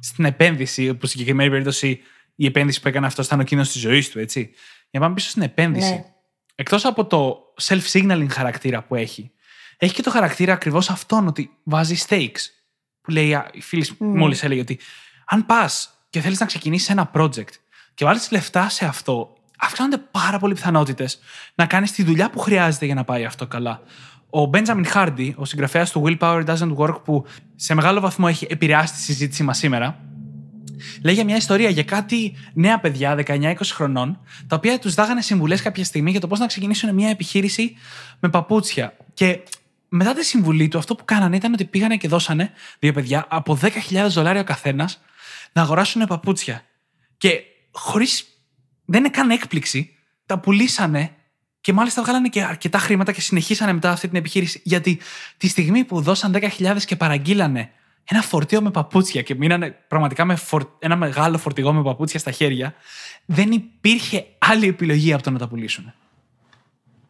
[0.00, 2.00] στην επένδυση, που στην συγκεκριμένη περίπτωση
[2.34, 4.40] η επένδυση που έκανε αυτό ήταν ο κίνδυνος της ζωής του, έτσι.
[4.90, 5.92] Για να πάμε πίσω στην επένδυση.
[5.92, 6.04] Ναι.
[6.54, 9.30] Εκτός από το self-signaling χαρακτήρα που έχει,
[9.76, 12.40] έχει και το χαρακτήρα ακριβώς αυτόν ότι βάζει stakes.
[13.00, 13.96] Που λέει η φίλη mm.
[13.98, 14.78] μόλις έλεγε ότι
[15.26, 17.52] αν πας και θέλεις να ξεκινήσεις ένα project
[17.94, 21.18] και βάλεις λεφτά σε αυτό, αυξάνονται πάρα πολλοί πιθανότητες
[21.54, 23.80] να κάνεις τη δουλειά που χρειάζεται για να πάει αυτό καλά.
[24.30, 28.94] Ο Benjamin Hardy, ο συγγραφέας του Willpower Doesn't Work, που σε μεγάλο βαθμό έχει επηρεάσει
[28.94, 30.00] τη συζήτησή μας σήμερα,
[31.02, 35.62] λέει για μια ιστορία για κάτι νέα παιδιά, 19-20 χρονών, τα οποία τους δάγανε συμβουλές
[35.62, 37.76] κάποια στιγμή για το πώς να ξεκινήσουν μια επιχείρηση
[38.20, 38.96] με παπούτσια.
[39.14, 39.40] Και
[39.88, 43.58] μετά τη συμβουλή του, αυτό που κάνανε ήταν ότι πήγανε και δώσανε δύο παιδιά από
[43.62, 45.00] 10.000 δολάρια ο καθένας
[45.52, 46.64] να αγοράσουν παπούτσια.
[47.16, 47.42] Και
[47.72, 48.24] χωρίς.
[48.84, 49.90] δεν είναι καν έκπληξη,
[50.26, 51.10] τα πουλήσανε
[51.60, 54.60] και μάλιστα βγάλανε και αρκετά χρήματα και συνεχίσανε μετά αυτή την επιχείρηση.
[54.64, 55.00] Γιατί
[55.36, 57.70] τη στιγμή που δώσαν 10.000 και παραγγείλανε
[58.04, 60.38] ένα φορτίο με παπούτσια και μείνανε πραγματικά με
[60.78, 62.74] ένα μεγάλο φορτηγό με παπούτσια στα χέρια,
[63.26, 65.92] δεν υπήρχε άλλη επιλογή από το να τα πουλήσουν.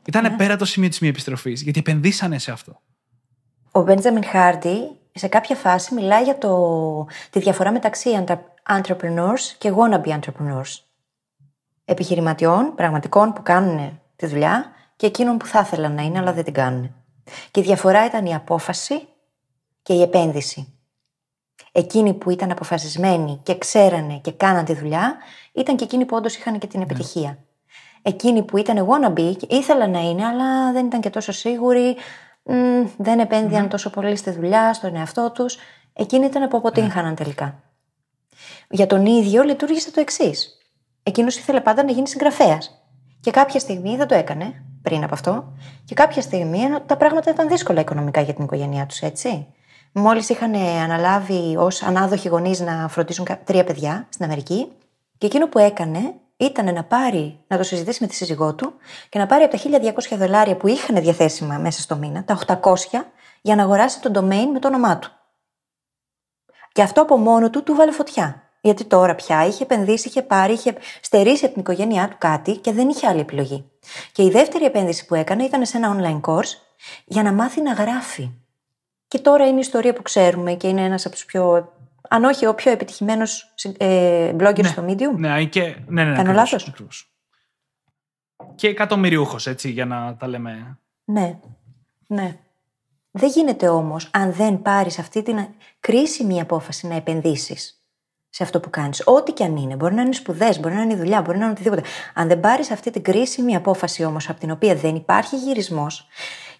[0.07, 0.37] Ήταν ναι.
[0.37, 2.81] πέρα το σημείο της μη επιστροφής, γιατί επενδύσανε σε αυτό.
[3.71, 4.79] Ο Μπέντζαμιν Χάρντι
[5.13, 8.25] σε κάποια φάση μιλάει για το, τη διαφορά μεταξύ
[8.69, 10.81] entrepreneurs και wannabe entrepreneurs.
[11.85, 16.45] Επιχειρηματιών, πραγματικών που κάνουν τη δουλειά και εκείνων που θα ήθελαν να είναι αλλά δεν
[16.45, 16.95] την κάνουν.
[17.51, 19.09] Και η διαφορά ήταν η απόφαση
[19.83, 20.73] και η επένδυση.
[21.73, 25.17] Εκείνοι που ήταν αποφασισμένοι και ξέρανε και κάναν τη δουλειά,
[25.53, 26.85] ήταν και εκείνοι που όντως είχαν και την ναι.
[26.85, 27.39] επιτυχία.
[28.03, 31.97] Εκείνοι που ήταν wannabe και ήθελαν να είναι, αλλά δεν ήταν και τόσο σίγουροι,
[32.97, 35.59] δεν επένδυαν τόσο πολύ στη δουλειά, στον εαυτό τους,
[35.93, 37.17] εκείνοι ήταν που αποτύχαναν ναι.
[37.17, 37.63] τελικά.
[38.71, 40.59] Για τον ίδιο λειτουργήσε το εξής.
[41.03, 42.85] Εκείνος ήθελε πάντα να γίνει συγγραφέας.
[43.21, 45.53] Και κάποια στιγμή δεν το έκανε πριν από αυτό,
[45.85, 49.47] και κάποια στιγμή τα πράγματα ήταν δύσκολα οικονομικά για την οικογένειά τους, έτσι.
[49.93, 54.73] Μόλις είχαν αναλάβει ως ανάδοχοι γονείς να φροντίσουν τρία παιδιά στην Αμερική,
[55.19, 58.75] και εκείνο που έκανε ήταν να πάρει, να το συζητήσει με τη σύζυγό του
[59.09, 62.75] και να πάρει από τα 1200 δολάρια που είχαν διαθέσιμα μέσα στο μήνα, τα 800,
[63.43, 65.11] για να αγοράσει το domain με το όνομά του.
[66.73, 68.43] Και αυτό από μόνο του του βάλε φωτιά.
[68.61, 72.73] Γιατί τώρα πια είχε επενδύσει, είχε πάρει, είχε στερήσει από την οικογένειά του κάτι και
[72.73, 73.71] δεν είχε άλλη επιλογή.
[74.13, 76.55] Και η δεύτερη επένδυση που έκανε ήταν σε ένα online course
[77.05, 78.31] για να μάθει να γράφει.
[79.13, 81.73] Και τώρα είναι η ιστορία που ξέρουμε και είναι ένας από τους πιο.
[82.09, 84.69] Αν όχι ο πιο επιτυχημένος ε, blogger Ναι.
[84.69, 85.17] στο Medium.
[85.17, 85.61] Ναι, και...
[85.61, 87.13] ναι, ναι, ναι, Κάνω ακριβώς, λάθος; ακριβώς.
[88.55, 90.79] Και εκατομμυριούχος, έτσι, για να τα λέμε.
[91.05, 91.39] Ναι.
[92.07, 92.37] Ναι.
[93.11, 95.47] Δεν γίνεται όμως αν δεν πάρεις αυτή την
[95.81, 97.85] κρίσιμη απόφαση να επενδύσεις
[98.29, 99.03] σε αυτό που κάνεις.
[99.07, 99.77] Ό,τι και αν είναι.
[99.77, 101.83] Μπορεί να είναι σπουδές, μπορεί να είναι η δουλειά, μπορεί να είναι οτιδήποτε.
[102.15, 106.09] Αν δεν πάρεις αυτή την κρίσιμη απόφαση όμως, από την οποία δεν υπάρχει γυρισμός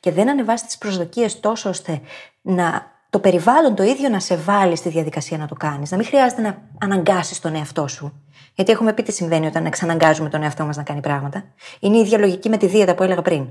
[0.03, 2.01] και δεν ανεβάσει τις προσδοκίες τόσο ώστε
[2.43, 6.07] να το περιβάλλον το ίδιο να σε βάλει στη διαδικασία να το κάνεις, να μην
[6.07, 8.13] χρειάζεται να αναγκάσεις τον εαυτό σου.
[8.55, 11.45] Γιατί έχουμε πει τι συμβαίνει όταν εξαναγκάζουμε τον εαυτό μας να κάνει πράγματα.
[11.81, 13.49] Είναι η ίδια λογική με τη δίαιτα που έλεγα πριν.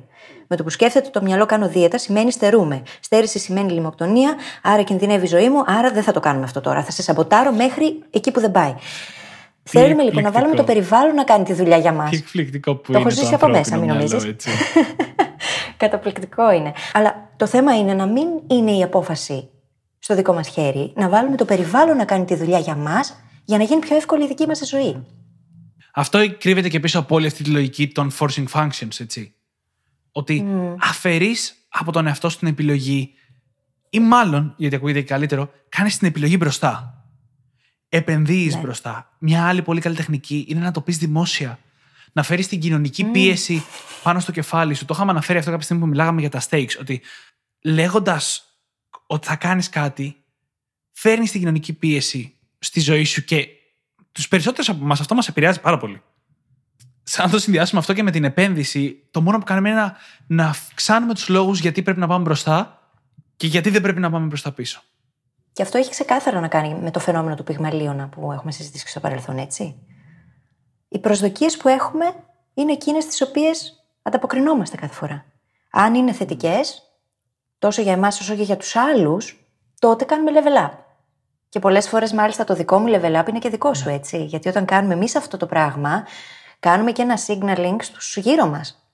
[0.48, 2.82] Με το που σκέφτεται το μυαλό κάνω δίαιτα σημαίνει στερούμε.
[3.00, 6.84] Στέρηση σημαίνει λιμοκτονία, άρα κινδυνεύει η ζωή μου, άρα δεν θα το κάνουμε αυτό τώρα.
[6.84, 8.76] Θα σε σαμποτάρω μέχρι εκεί που δεν πάει.
[9.64, 12.10] Θέλουμε λοιπόν να βάλουμε το περιβάλλον να κάνει τη δουλειά για μας.
[12.10, 14.30] Τι εκπληκτικό που Το είναι έχω ζήσει από μέσα, μην μυαλό, νομίζεις.
[14.30, 14.50] έτσι.
[15.82, 16.74] Καταπληκτικό είναι.
[16.94, 19.50] Αλλά το θέμα είναι να μην είναι η απόφαση
[20.00, 23.16] στο δικό μας χέρι, να βάλουμε το περιβάλλον να κάνει τη δουλειά για μας,
[23.46, 25.06] για να γίνει πιο εύκολη η δική μας ζωή.
[25.94, 29.34] Αυτό κρύβεται και πίσω από όλη αυτή τη λογική των forcing functions, έτσι.
[30.12, 30.46] Ότι
[30.80, 33.14] αφαιρείς από τον εαυτό σου την επιλογή
[33.90, 37.04] ή μάλλον, γιατί ακούγεται και καλύτερο, κάνεις την επιλογή μπροστά.
[37.90, 38.62] Επενδύεις Ναι.
[38.62, 39.16] μπροστά.
[39.20, 41.60] Μια άλλη πολύ καλή τεχνική είναι να το πεις δημόσια.
[42.12, 43.64] Να φέρεις την κοινωνική πίεση
[44.04, 44.86] πάνω στο κεφάλι σου.
[44.86, 46.78] Το είχαμε αναφέρει αυτό κάποια στιγμή που μιλάγαμε για τα stakes.
[46.80, 47.02] Ότι
[47.62, 48.46] λέγοντας
[49.08, 50.24] ότι θα κάνεις κάτι,
[50.92, 53.48] φέρνεις την κοινωνική πίεση στη ζωή σου και
[54.12, 56.02] τους περισσότερους από εμάς αυτό μας επηρεάζει πάρα πολύ
[57.04, 59.96] σαν να το συνδυάσουμε αυτό και με την επένδυση, το μόνο που κάνουμε είναι να,
[60.28, 62.80] να αυξάνουμε τους λόγους γιατί πρέπει να πάμε μπροστά
[63.36, 64.82] και γιατί δεν πρέπει να πάμε μπροστά πίσω.
[65.54, 68.90] Και αυτό έχει ξεκάθαρα να κάνει με το φαινόμενο του πυγμαλίωνα που έχουμε συζητήσει και
[68.90, 69.76] στο παρελθόν, έτσι;
[70.94, 72.14] Οι προσδοκίες που έχουμε
[72.54, 75.26] είναι εκείνες τις οποίες ανταποκρινόμαστε κάθε φορά.
[75.72, 76.82] Αν είναι θετικές,
[77.60, 79.46] τόσο για εμάς όσο και για τους άλλους,
[79.80, 80.72] τότε κάνουμε level up.
[81.50, 84.24] Και πολλές φορές, μάλιστα, το δικό μου level up είναι και δικό σου, έτσι.
[84.24, 86.08] Γιατί όταν κάνουμε εμείς αυτό το πράγμα,
[86.60, 88.86] κάνουμε και ένα signaling στους γύρω μας.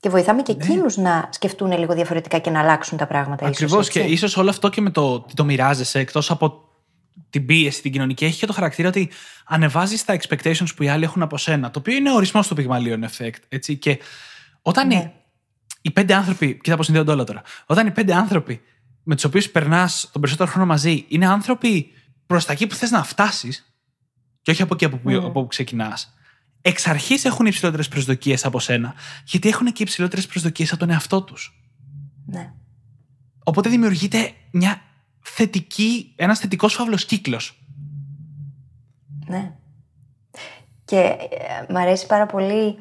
[0.00, 3.48] Και βοηθάμε και εκείνους να σκεφτούν λίγο διαφορετικά και να αλλάξουν τα πράγματα.
[3.48, 3.86] ίσως, Ακριβώς.
[3.86, 4.00] έτσι.
[4.00, 6.65] Και ίσως όλο αυτό και με το ότι το μοιράζεσαι, εκτός από
[7.30, 9.10] την πίεση, την κοινωνική, έχει και το χαρακτήρα ότι
[9.44, 11.70] ανεβάζει τα expectations που οι άλλοι έχουν από σένα.
[11.70, 13.38] Το οποίο είναι ορισμό του πυγμαλίων effect.
[13.48, 13.76] Έτσι.
[13.76, 13.98] Και
[14.62, 14.94] όταν Ναι.
[14.94, 15.10] οι,
[15.82, 16.58] οι πέντε άνθρωποι.
[16.62, 17.42] Κοίτα πώς συνδέονται όλα τώρα.
[17.66, 18.60] Όταν οι πέντε άνθρωποι
[19.02, 21.90] με τους οποίους περνάς τον περισσότερο χρόνο μαζί είναι άνθρωποι
[22.26, 23.74] προς τα εκεί που θες να φτάσεις,
[24.42, 25.14] και όχι από εκεί από που, Mm.
[25.14, 26.14] από όπου ξεκινάς,
[26.60, 31.22] εξ αρχής έχουν υψηλότερες προσδοκίες από σένα, γιατί έχουν και υψηλότερες προσδοκίες από τον εαυτό
[31.22, 31.60] τους.
[32.26, 32.52] Ναι.
[33.44, 34.80] Οπότε δημιουργείται μια
[35.34, 37.60] θετική, ένας θετικός φαύλος κύκλος.
[39.26, 39.52] Ναι.
[40.84, 42.78] Και ε, μ' αρέσει πάρα πολύ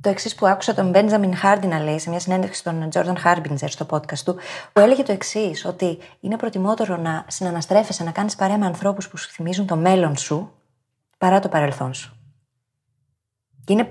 [0.00, 3.70] το εξής που άκουσα τον Μπέντζαμιν Χάρντι να λέει σε μια συνέντευξη στον Τζόρνταν Χάρμπιντζερ
[3.70, 4.36] στο podcast του,
[4.72, 9.16] που έλεγε το εξής, ότι είναι προτιμότερο να συναναστρέφεσαι, να κάνεις παρέα με ανθρώπους που
[9.16, 10.52] σου θυμίζουν το μέλλον σου,
[11.18, 12.16] παρά το παρελθόν σου.
[13.64, 13.88] Και είναι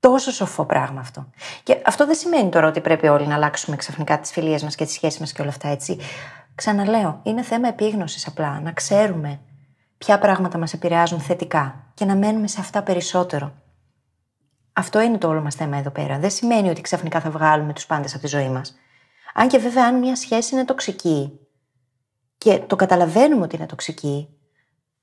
[0.00, 1.30] τόσο σοφό πράγμα αυτό.
[1.62, 4.84] Και αυτό δεν σημαίνει τώρα ότι πρέπει όλοι να αλλάξουμε ξαφνικά τις φιλίες μας και
[4.84, 5.98] τις σχέσεις μας και όλα αυτά έτσι.
[6.56, 8.60] Ξαναλέω, είναι θέμα επίγνωσης απλά.
[8.60, 9.40] Να ξέρουμε
[9.98, 13.52] ποια πράγματα μας επηρεάζουν θετικά και να μένουμε σε αυτά περισσότερο.
[14.72, 16.18] Αυτό είναι το όλο μας θέμα εδώ πέρα.
[16.18, 18.76] Δεν σημαίνει ότι ξαφνικά θα βγάλουμε τους πάντες από τη ζωή μας.
[19.34, 21.38] Αν και βέβαια, αν μια σχέση είναι τοξική
[22.38, 24.28] και το καταλαβαίνουμε ότι είναι τοξική,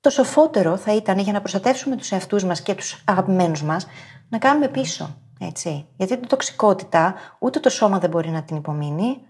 [0.00, 3.86] το σοφότερο θα ήταν για να προστατεύσουμε τους εαυτούς μας και τους αγαπημένους μας
[4.28, 5.16] να κάνουμε πίσω.
[5.40, 5.86] Έτσι.
[5.96, 9.20] Γιατί την τοξικότητα ούτε το σώμα δεν μπορεί να την υπομείνει,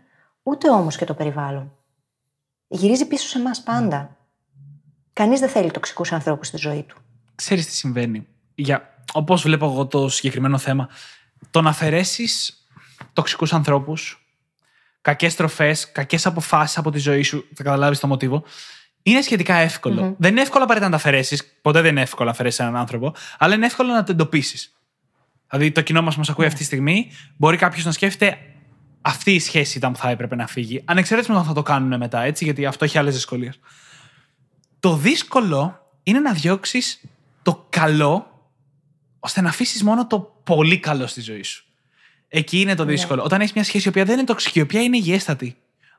[0.43, 1.73] ούτε όμως και το περιβάλλον.
[2.75, 4.17] Γυρίζει πίσω σε εμάς πάντα.
[5.13, 6.97] Κανείς δεν θέλει τοξικούς ανθρώπους στη ζωή του.
[7.35, 8.27] Ξέρεις τι συμβαίνει.
[8.55, 10.89] Για, όπως βλέπω εγώ το συγκεκριμένο θέμα,
[11.51, 12.67] το να αφαιρέσεις
[13.13, 14.27] τοξικούς ανθρώπους,
[15.01, 18.45] κακές τροφές, κακές αποφάσεις από τη ζωή σου, θα καταλάβεις το μοτίβο,
[19.03, 20.15] είναι σχετικά εύκολο.
[20.19, 21.59] Δεν είναι εύκολο απαραίτητα να τα αφαιρέσεις.
[21.63, 24.75] Ποτέ δεν είναι εύκολο να αφαιρέσεις έναν άνθρωπο, αλλά είναι εύκολο να το εντοπίσεις.
[25.51, 28.39] Δηλαδή, το κοινό μας μας ακούει αυτή τη στιγμή, μπορεί κάποιος να σκέφτεται
[29.07, 30.83] αυτή η σχέση ήταν που θα έπρεπε να φύγει.
[30.85, 33.59] Ανεξαρτήτω με το αν θα το κάνουν μετά, έτσι, γιατί αυτό έχει άλλες δυσκολίες.
[34.81, 37.01] Το δύσκολο είναι να διώξεις
[37.43, 38.41] το καλό
[39.21, 41.65] ώστε να αφήσεις μόνο το πολύ καλό στη ζωή σου.
[42.29, 43.23] Εκεί είναι το δύσκολο.
[43.23, 45.57] Όταν έχεις μια σχέση η οποία δεν είναι τοξική, η οποία είναι υγιέστατη,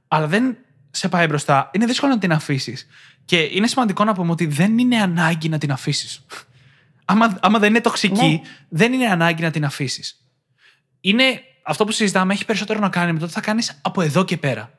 [0.08, 0.58] αλλά δεν
[0.92, 2.88] σε πάει μπροστά, είναι δύσκολο να την αφήσεις.
[3.26, 6.26] Και είναι σημαντικό να πούμε ότι δεν είναι ανάγκη να την αφήσεις.
[7.06, 8.42] άμα, άμα δεν είναι τοξική, Ναι.
[8.70, 10.26] δεν είναι ανάγκη να την αφήσεις.
[11.02, 14.26] Είναι αυτό που συζητάμε έχει περισσότερο να κάνει με το τι θα κάνεις από εδώ
[14.26, 14.72] και πέρα.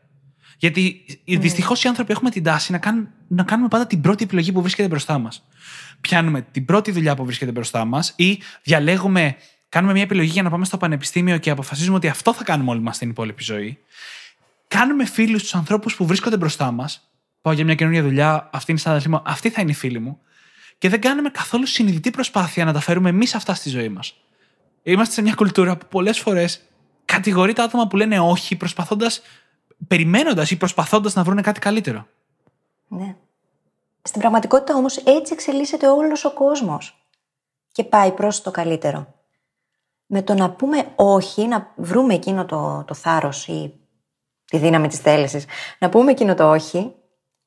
[0.59, 1.37] Γιατί mm.
[1.39, 4.63] δυστυχώς οι άνθρωποι έχουμε την τάση να, κάνουν, να κάνουμε πάντα την πρώτη επιλογή που
[4.63, 5.47] βρίσκεται μπροστά μας.
[6.01, 9.37] Πιάνουμε την πρώτη δουλειά που βρίσκεται μπροστά μας ή διαλέγουμε,
[9.69, 12.81] κάνουμε μια επιλογή για να πάμε στο πανεπιστήμιο και αποφασίζουμε ότι αυτό θα κάνουμε όλοι
[12.81, 13.79] μας στην υπόλοιπη ζωή.
[14.69, 17.11] Κάνουμε φίλους τους ανθρώπους που βρίσκονται μπροστά μας.
[17.43, 19.99] Πάω για μια καινούργια δουλειά, αυτή είναι η συνάδελφή μου, αυτή θα είναι η φίλη
[19.99, 20.19] μου.
[20.79, 24.15] Και δεν κάνουμε καθόλου συνειδητή προσπάθεια να τα φέρουμε εμείς αυτά στη ζωή μας.
[24.83, 26.61] Είμαστε σε μια κουλτούρα που πολλές φορές
[27.07, 29.23] κατηγορεί τα άτομα που λένε όχι, προσπαθώντας,
[29.89, 32.07] περιμένοντας ή προσπαθώντας να βρουν κάτι καλύτερο.
[32.89, 33.17] Ναι.
[34.03, 37.01] Στην πραγματικότητα όμως έτσι εξελίσσεται όλος ο κόσμος.
[37.73, 39.15] Και πάει προς το καλύτερο.
[40.07, 43.75] Με το να πούμε όχι, να βρούμε εκείνο το, το θάρρος ή
[44.45, 45.45] τη δύναμη της θέλησης,
[45.79, 46.95] να πούμε εκείνο το όχι,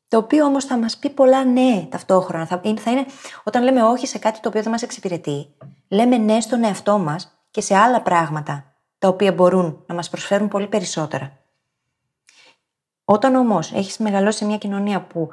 [0.08, 2.46] το οποίο όμως θα μας πει πολλά ναι ταυτόχρονα.
[2.46, 3.06] Θα είναι, θα είναι,
[3.44, 5.48] όταν λέμε όχι σε κάτι το οποίο δεν μας εξυπηρετεί,
[5.88, 8.69] λέμε ναι στον εαυτό μας και σε άλλα πράγματα
[9.00, 11.38] τα οποία μπορούν να μας προσφέρουν πολύ περισσότερα.
[13.06, 15.30] Όταν όμως έχεις μεγαλώσει σε μια κοινωνία που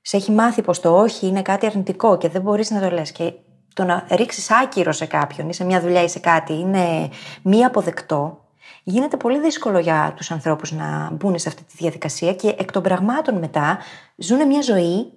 [0.00, 3.12] σε έχει μάθει πως το όχι είναι κάτι αρνητικό και δεν μπορείς να το λες
[3.12, 3.32] και
[3.74, 7.10] το να ρίξεις άκυρο σε κάποιον ή σε μια δουλειά ή σε κάτι είναι
[7.42, 8.44] μη αποδεκτό,
[8.82, 12.82] γίνεται πολύ δύσκολο για τους ανθρώπους να μπουν σε αυτή τη διαδικασία και εκ των
[12.82, 13.78] πραγμάτων μετά
[14.16, 15.12] ζουν μια ζωή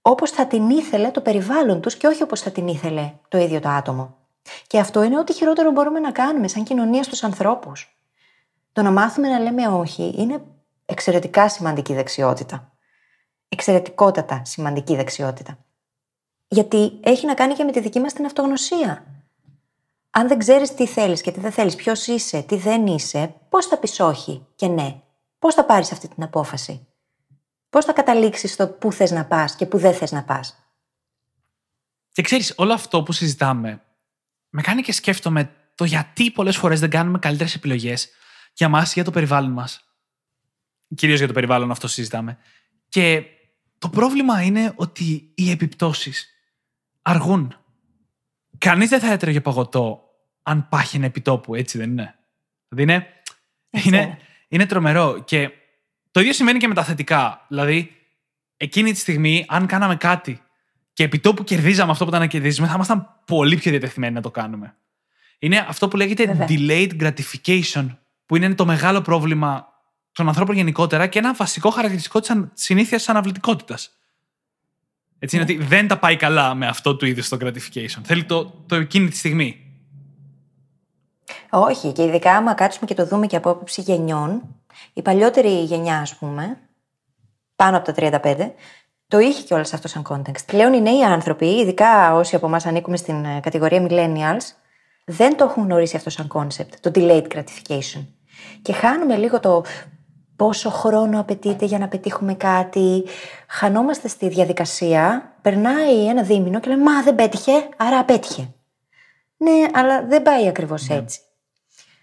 [0.00, 3.60] όπως θα την ήθελε το περιβάλλον τους και όχι όπως θα την ήθελε το ίδιο
[3.60, 4.16] το άτομο.
[4.66, 7.98] Και αυτό είναι ό,τι χειρότερο μπορούμε να κάνουμε σαν κοινωνία στους ανθρώπους.
[8.72, 10.44] Το να μάθουμε να λέμε όχι είναι
[10.86, 12.72] εξαιρετικά σημαντική δεξιότητα.
[13.48, 15.58] Εξαιρετικότατα σημαντική δεξιότητα.
[16.48, 19.04] Γιατί έχει να κάνει και με τη δική μας την αυτογνωσία.
[20.10, 23.66] Αν δεν ξέρεις τι θέλεις και τι δεν θέλεις, ποιος είσαι, τι δεν είσαι, πώς
[23.66, 25.00] θα πεις όχι και ναι.
[25.38, 26.86] Πώς θα πάρεις αυτή την απόφαση.
[27.70, 30.58] Πώς θα καταλήξεις στο πού θες να πας και πού δεν θες να πας.
[32.12, 33.82] Και ξέρεις, όλο αυτό που συζητάμε
[34.56, 38.08] με κάνει και σκέφτομαι το γιατί πολλές φορές δεν κάνουμε καλύτερες επιλογές
[38.52, 39.84] για μας για το περιβάλλον μας.
[40.94, 42.38] Κυρίως για το περιβάλλον αυτό συζητάμε.
[42.88, 43.24] Και
[43.78, 46.28] το πρόβλημα είναι ότι οι επιπτώσεις
[47.02, 47.56] αργούν.
[48.58, 50.02] Κανείς δεν θα έτρεγε παγωτό
[50.42, 52.14] αν πάχαινε επιτόπου, έτσι δεν είναι;
[52.68, 53.06] Δηλαδή είναι,
[53.84, 55.22] είναι, είναι τρομερό.
[55.24, 55.50] Και
[56.10, 57.46] το ίδιο σημαίνει και με τα θετικά.
[57.48, 57.90] Δηλαδή,
[58.56, 60.42] εκείνη τη στιγμή, αν κάναμε κάτι
[60.94, 64.20] και επί τόπου κερδίζαμε αυτό που ήταν να κερδίζουμε, θα ήμασταν πολύ πιο διατεθειμένοι να
[64.20, 64.76] το κάνουμε.
[65.38, 66.46] Είναι αυτό που λέγεται Βέβαια.
[66.50, 67.86] delayed gratification,
[68.26, 69.68] που είναι το μεγάλο πρόβλημα
[70.12, 73.98] των ανθρώπων γενικότερα και ένα βασικό χαρακτηριστικό της συνήθειας της αναβλητικότητας.
[75.18, 75.52] Έτσι είναι ναι.
[75.52, 78.00] ότι δεν τα πάει καλά με αυτό του είδου το gratification.
[78.02, 79.58] Θέλει το, το εκείνη τη στιγμή.
[81.50, 84.42] Όχι, και ειδικά άμα κάτσουμε και το δούμε και από άποψη γενιών,
[84.92, 86.58] η παλιότερη γενιά, ας πούμε,
[87.56, 88.50] πάνω από τα 35,
[89.14, 90.44] το είχε και όλο αυτό σαν context.
[90.46, 94.52] Πλέον οι νέοι άνθρωποι, ειδικά όσοι από εμάς ανήκουμε στην ε, κατηγορία millennials,
[95.04, 98.06] δεν το έχουν γνωρίσει αυτό σαν concept, το delayed gratification.
[98.62, 99.64] Και χάνουμε λίγο το
[100.36, 103.04] πόσο χρόνο απαιτείται για να πετύχουμε κάτι.
[103.48, 108.54] Χανόμαστε στη διαδικασία, περνάει ένα δίμηνο και λέμε Μα δεν πέτυχε, άρα απέτυχε.
[109.36, 110.94] Ναι, αλλά δεν πάει ακριβώς ναι.
[110.94, 111.20] έτσι.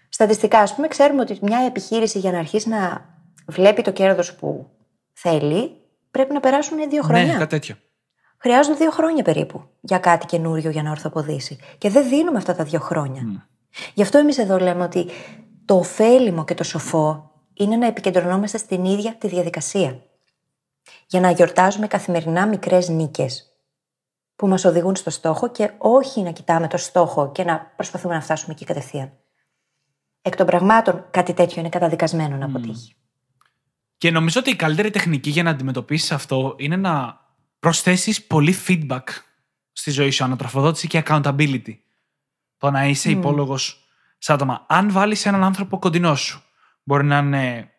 [0.08, 3.08] Στατιστικά, ας πούμε, ξέρουμε ότι μια επιχείρηση για να αρχίσει να
[3.46, 4.70] βλέπει το κέρδος που
[5.12, 5.81] θέλει,
[6.12, 7.32] πρέπει να περάσουν δύο ναι, χρόνια.
[7.32, 7.76] Ναι, κάτι τέτοιο.
[8.38, 11.58] Χρειάζονται δύο χρόνια περίπου για κάτι καινούριο για να ορθοποδήσει.
[11.78, 13.22] Και δεν δίνουμε αυτά τα δύο χρόνια.
[13.22, 13.40] Mm.
[13.94, 15.06] Γι' αυτό εμείς εδώ λέμε ότι
[15.64, 20.02] το ωφέλιμο και το σοφό είναι να επικεντρωνόμαστε στην ίδια τη διαδικασία.
[21.06, 23.52] Για να γιορτάζουμε καθημερινά μικρές νίκες
[24.36, 28.20] που μας οδηγούν στο στόχο και όχι να κοιτάμε το στόχο και να προσπαθούμε να
[28.20, 29.12] φτάσουμε εκεί κατευθείαν.
[30.22, 32.96] Εκ των πραγμάτων, κάτι τέτοιο είναι καταδικασμένο να αποτύχει.
[34.02, 37.20] Και νομίζω ότι η καλύτερη τεχνική για να αντιμετωπίσεις αυτό είναι να
[37.58, 39.02] προσθέσεις πολύ feedback
[39.72, 41.76] στη ζωή σου, ανατροφοδότηση και accountability.
[42.56, 43.12] Το να είσαι mm.
[43.12, 43.88] υπόλογος
[44.18, 44.64] σε άτομα.
[44.68, 46.42] Αν βάλεις έναν άνθρωπο κοντινός σου,
[46.82, 47.70] μπορεί να είναι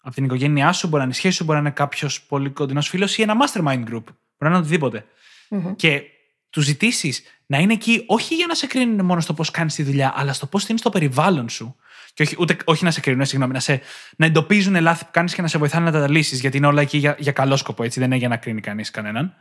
[0.00, 2.88] από την οικογένειά σου, μπορεί να είναι σχέση σου, μπορεί να είναι κάποιος πολύ κοντινός
[2.88, 4.04] φίλος ή ένα mastermind group.
[4.04, 5.06] Μπορεί να είναι οτιδήποτε.
[5.50, 5.76] Mm-hmm.
[5.76, 6.02] Και
[6.50, 9.82] του ζητήσεις να είναι εκεί όχι για να σε κρίνουν μόνο στο πώς κάνεις τη
[9.82, 11.76] δουλειά, αλλά στο πώς είναι στο περιβάλλον σου
[12.18, 13.80] και όχι, ούτε, όχι να σε κρίνουν, συγγνώμη, να, σε,
[14.16, 16.40] να εντοπίζουν λάθη που κάνεις και να σε βοηθάνε να τα λύσεις.
[16.40, 18.00] Γιατί είναι όλα εκεί για, για καλό σκοπό, έτσι.
[18.00, 19.34] Δεν είναι για να κρίνει κανείς κανέναν.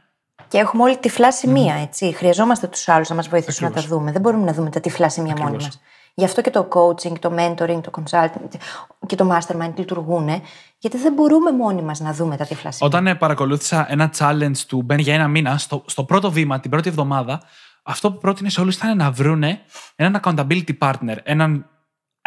[0.48, 1.84] Και έχουμε όλη τυφλά σημεία, mm.
[1.84, 2.14] έτσι.
[2.14, 3.84] Χρειαζόμαστε τους άλλους να μας βοηθήσουν Ακριβώς.
[3.84, 4.12] να τα δούμε.
[4.12, 5.52] Δεν μπορούμε να δούμε τα τυφλά σημεία Ακριβώς.
[5.52, 5.82] μόνοι μας.
[6.14, 8.58] Γι' αυτό και το coaching, το mentoring, το consulting
[9.06, 10.30] και το mastermind λειτουργούν,
[10.78, 12.88] γιατί δεν μπορούμε μόνοι μας να δούμε τα τυφλά σημεία.
[12.88, 16.72] Όταν ε, παρακολούθησα ένα challenge του Ben για ένα μήνα, στο, στο πρώτο βήμα, την
[16.72, 17.42] πρώτη εβδομάδα,
[17.84, 19.62] αυτό που πρότεινε σε όλους ήταν να βρούνε
[19.96, 21.66] έναν accountability partner, έναν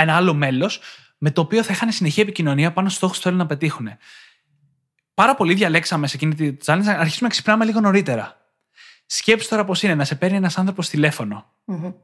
[0.00, 0.80] ένα άλλο μέλος
[1.18, 3.88] με το οποίο θα είχαν συνεχή επικοινωνία πάνω στους στόχους που θέλουν να πετύχουν.
[5.14, 8.40] Πάρα πολύ διαλέξαμε σε εκείνη τη challenge να αρχίσουμε να ξυπνάμε λίγο νωρίτερα.
[9.06, 11.52] Σκέψου τώρα πώς είναι να σε παίρνει ένας άνθρωπος τηλέφωνο.
[11.66, 11.94] Mm-hmm.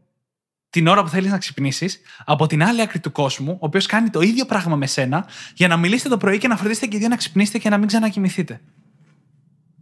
[0.70, 4.10] την ώρα που θέλεις να ξυπνήσεις από την άλλη άκρη του κόσμου, ο οποίος κάνει
[4.10, 6.98] το ίδιο πράγμα με σένα, για να μιλήσετε το πρωί και να φροντίσετε και οι
[6.98, 8.60] δύο να ξυπνήσετε και να μην ξανακοιμηθείτε.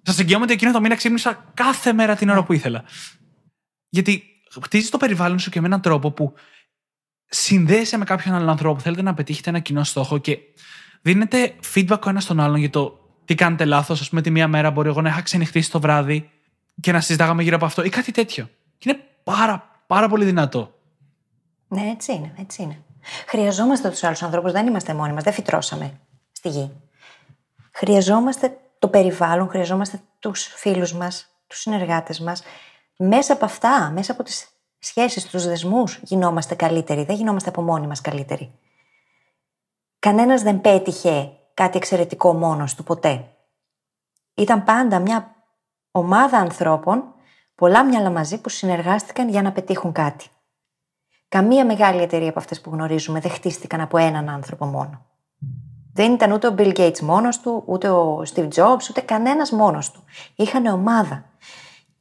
[0.02, 2.84] Σας εγγυώμαι ότι εκείνο το μήνα ξύπνησα κάθε μέρα την ώρα που ήθελα.
[3.88, 4.24] Γιατί
[4.62, 6.34] χτίζεις το περιβάλλον σου και με έναν τρόπο που
[7.28, 10.38] συνδέεσαι με κάποιον άλλον ανθρώπου, θέλετε να πετύχετε ένα κοινό στόχο και
[11.02, 14.06] δίνετε feedback ο ένας στον άλλον για το τι κάνετε λάθος.
[14.06, 16.30] Α πούμε, τη μία μέρα μπορεί εγώ να είχα ξενυχτήσει το βράδυ
[16.80, 18.48] και να συζητάγαμε γύρω από αυτό ή κάτι τέτοιο.
[18.78, 20.74] Και είναι πάρα, πάρα πολύ δυνατό.
[21.68, 22.82] Ναι, έτσι είναι, έτσι είναι.
[23.26, 26.00] Χρειαζόμαστε τους άλλους ανθρώπους, δεν είμαστε μόνοι μας, δεν φυτρώσαμε
[26.32, 26.70] στη γη.
[27.72, 32.42] Χρειαζόμαστε το περιβάλλον, χρειαζόμαστε τους φίλους μας, τους συνεργάτες μας.
[32.96, 34.48] Μέσα από αυτά, μέσα από τις
[34.86, 37.04] σχέσεις, του δεσμούς, γινόμαστε καλύτεροι.
[37.04, 38.52] Δεν γινόμαστε από μόνοι μας καλύτεροι.
[39.98, 43.28] Κανένας δεν πέτυχε κάτι εξαιρετικό μόνος του ποτέ.
[44.34, 45.34] Ήταν πάντα μια
[45.90, 47.04] ομάδα ανθρώπων,
[47.54, 50.26] πολλά μυαλά μαζί που συνεργάστηκαν για να πετύχουν κάτι.
[51.28, 55.06] Καμία μεγάλη εταιρεία από αυτές που γνωρίζουμε δεν χτίστηκαν από έναν άνθρωπο μόνο.
[55.92, 59.90] Δεν ήταν ούτε ο Bill Gates μόνος του, ούτε ο Steve Jobs, ούτε κανένας μόνος
[59.90, 60.04] του.
[60.34, 61.24] Είχαν ομάδα.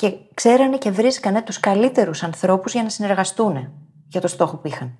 [0.03, 3.73] Και ξέρανε και βρίσκανε τους καλύτερους ανθρώπους για να συνεργαστούν
[4.07, 4.97] για το στόχο που είχαν.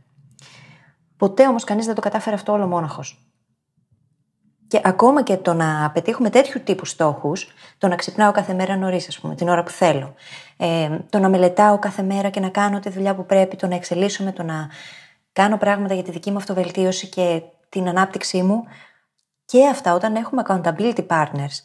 [1.17, 3.27] Ποτέ όμως κανείς δεν το κατάφερε αυτό όλο μόναχος.
[4.67, 9.07] Και ακόμα και το να πετύχουμε τέτοιου τύπου στόχους, το να ξυπνάω κάθε μέρα νωρίς,
[9.07, 10.13] ας πούμε, την ώρα που θέλω,
[10.57, 13.75] ε, το να μελετάω κάθε μέρα και να κάνω τη δουλειά που πρέπει, το να
[13.75, 14.69] εξελίσσομαι, το να
[15.33, 18.63] κάνω πράγματα για τη δική μου αυτοβελτίωση και την ανάπτυξή μου.
[19.45, 21.57] Και αυτά όταν έχουμε accountability partners,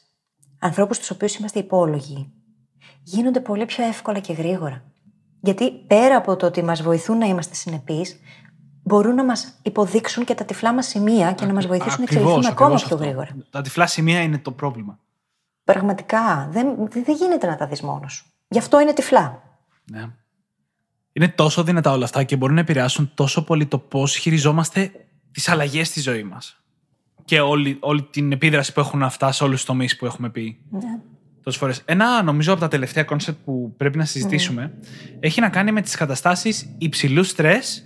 [0.59, 2.33] ανθρώπους στους οποίους είμαστε υπόλογοι,
[3.03, 4.85] γίνονται πολύ πιο εύκολα και γρήγορα.
[5.41, 8.21] Γιατί πέρα από το ότι μας βοηθούν να είμαστε συνεπείς,
[8.83, 12.49] μπορούν να μας υποδείξουν και τα τυφλά μας σημεία και να μας βοηθήσουν να εξελιχθούμε
[12.49, 13.29] ακόμα πιο γρήγορα.
[13.51, 14.99] Τα τυφλά σημεία είναι το πρόβλημα.
[15.65, 16.49] Πραγματικά.
[16.51, 18.25] Δεν, δεν γίνεται να τα δεις μόνος σου.
[18.49, 19.43] Γι' αυτό είναι τυφλά.
[19.91, 20.07] Ναι.
[21.13, 24.93] Είναι τόσο δυνατά όλα αυτά και μπορούν να επηρεάσουν τόσο πολύ το πώς χειριζόμαστε
[25.33, 26.63] τις αλλαγές στη ζωή μας.
[27.25, 30.61] Και όλη, όλη την επίδραση που έχουν αυτά σε όλους τους τομείς που έχουμε πει.
[30.71, 31.01] Ναι.
[31.43, 31.83] Τόσες φορές.
[31.85, 34.73] Ένα νομίζω από τα τελευταία concept που πρέπει να συζητήσουμε
[35.21, 37.85] έχει να κάνει με τις καταστάσεις υψηλού στρες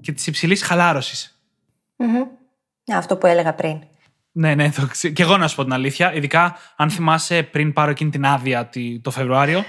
[0.00, 1.40] και της υψηλής χαλάρωσης.
[1.96, 2.94] Mm-hmm.
[2.94, 3.78] Αυτό που έλεγα πριν.
[4.32, 6.14] Ναι, ναι, το, και εγώ να σου πω την αλήθεια.
[6.14, 8.70] Ειδικά αν θυμάσαι πριν πάρω εκείνη την άδεια
[9.02, 9.64] το Φεβρουάριο,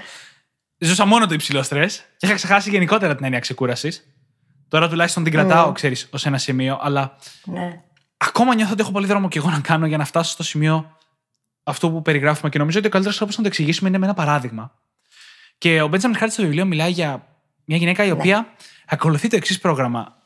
[0.78, 4.06] ζούσα μόνο το υψηλό στρες και είχα ξεχάσει γενικότερα την έννοια ξεκούρασης.
[4.68, 5.74] Τώρα τουλάχιστον την κρατάω, mm.
[5.74, 7.16] ξέρεις, ως ένα σημείο, αλλά.
[7.44, 7.82] Ναι.
[8.16, 10.96] Ακόμα νιώθω ότι έχω πολύ δρόμο και εγώ να κάνω για να φτάσω στο σημείο
[11.62, 14.14] αυτό που περιγράφουμε και νομίζω ότι ο καλύτερος τρόπος να το εξηγήσουμε είναι με ένα
[14.14, 14.72] παράδειγμα.
[15.58, 17.26] Και ο Μπέντζαμιν Χάρτ στο βιβλίο μιλάει για
[17.64, 18.12] μια γυναίκα η ναι.
[18.12, 18.46] οποία
[18.86, 20.16] ακολουθεί το εξής πρόγραμμα.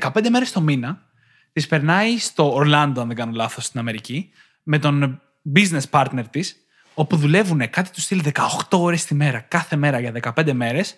[0.00, 1.06] 15 μέρες το μήνα
[1.52, 4.30] τι περνάει στο Ορλάντο, αν δεν κάνω λάθος, στην Αμερική,
[4.62, 5.20] με τον
[5.54, 6.56] business partner της,
[6.94, 10.96] όπου δουλεύουν κάτι του στυλ 18 ώρες τη μέρα, κάθε μέρα για 15 μέρες,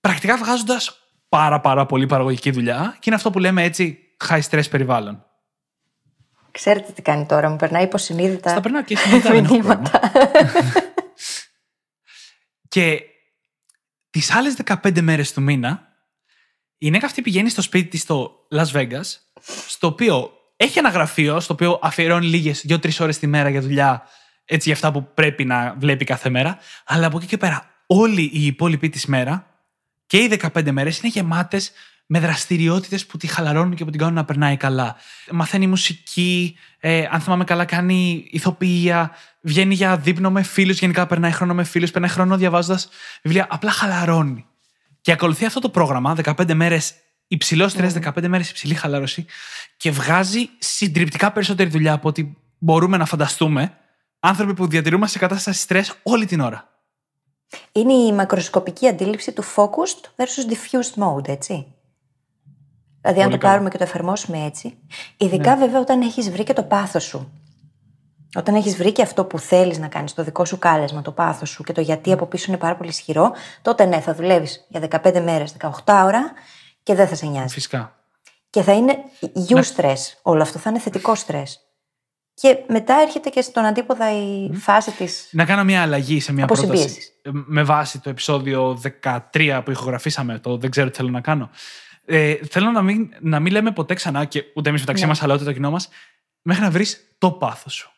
[0.00, 4.70] πρακτικά βγάζοντας πάρα πάρα πολύ παραγωγική δουλειά και είναι αυτό που λέμε έτσι high stress
[4.70, 5.24] περιβάλλον.
[6.58, 8.50] Ξέρετε τι κάνει τώρα, μου περνάει υποσυνείδητα.
[8.50, 10.00] Στα περνάω και συνείδητα.
[12.74, 13.00] και
[14.10, 15.88] τις άλλες 15 μέρες του μήνα
[16.78, 19.02] η γυναίκα αυτή πηγαίνει στο σπίτι της στο Las Vegas,
[19.66, 24.02] στο οποίο έχει ένα γραφείο, στο οποίο αφιερώνει λίγες δύο-τρεις ώρες τη μέρα για δουλειά,
[24.44, 26.58] έτσι για αυτά που πρέπει να βλέπει κάθε μέρα.
[26.84, 29.46] Αλλά από εκεί και πέρα, όλη η υπόλοιπη της μέρα
[30.06, 31.72] και οι 15 μέρες είναι γεμάτες
[32.10, 34.96] με δραστηριότητες που τη χαλαρώνουν και που την κάνουν να περνάει καλά.
[35.30, 41.30] Μαθαίνει μουσική, ε, αν θυμάμαι καλά, κάνει ηθοποιία, βγαίνει για δείπνο με φίλους, γενικά περνάει
[41.30, 42.88] χρόνο με φίλους, περνάει χρόνο διαβάζοντας
[43.22, 43.46] βιβλία.
[43.50, 44.46] Απλά χαλαρώνει.
[45.00, 46.94] Και ακολουθεί αυτό το πρόγραμμα, 15 μέρες
[47.28, 49.26] υψηλός στρες, 15 μέρες υψηλή χαλάρωση
[49.76, 52.26] και βγάζει συντριπτικά περισσότερη δουλειά από ό,τι
[52.58, 53.78] μπορούμε να φανταστούμε
[54.20, 56.68] άνθρωποι που διατηρούμε σε κατάσταση στρες όλη την ώρα.
[57.72, 61.72] Είναι η μακροσκοπική αντίληψη του focused versus diffused mode, έτσι.
[63.00, 64.78] Δηλαδή, αν το πάρουμε και το εφαρμόσουμε έτσι.
[65.16, 65.64] Ειδικά ναι.
[65.64, 67.32] βέβαια όταν έχεις βρει και το πάθος σου.
[68.34, 71.48] Όταν έχεις βρει και αυτό που θέλεις να κάνεις, το δικό σου κάλεσμα, το πάθος
[71.48, 73.32] σου και το γιατί από πίσω είναι πάρα πολύ ισχυρό,
[73.62, 76.32] τότε ναι, θα δουλεύεις για 15 μέρες, 18 ώρα
[76.82, 77.54] και δεν θα σε νοιάζει.
[77.54, 77.96] Φυσικά.
[78.50, 78.96] Και θα είναι
[79.48, 79.60] you ναι.
[79.76, 81.52] stress όλο αυτό, θα είναι θετικό stress.
[82.34, 85.28] Και μετά έρχεται και στον αντίποδα η φάση της.
[85.30, 86.98] Να κάνω μια αλλαγή σε μια πρόταση.
[87.30, 88.80] Με βάση το επεισόδιο
[89.32, 91.50] 13 που ηχογραφήσαμε, το δεν ξέρω τι θέλω να κάνω.
[92.10, 95.08] Ε, θέλω να μην, να μην λέμε ποτέ ξανά και ούτε εμείς μεταξύ ναι.
[95.08, 95.88] μας, αλλά ούτε το κοινό μας,
[96.42, 97.90] μέχρι να βρεις το πάθος σου.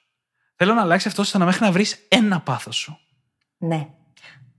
[0.56, 2.98] Θέλω να αλλάξει αυτό ώστε να μέχρι να βρεις ένα πάθος σου.
[3.58, 3.86] Ναι.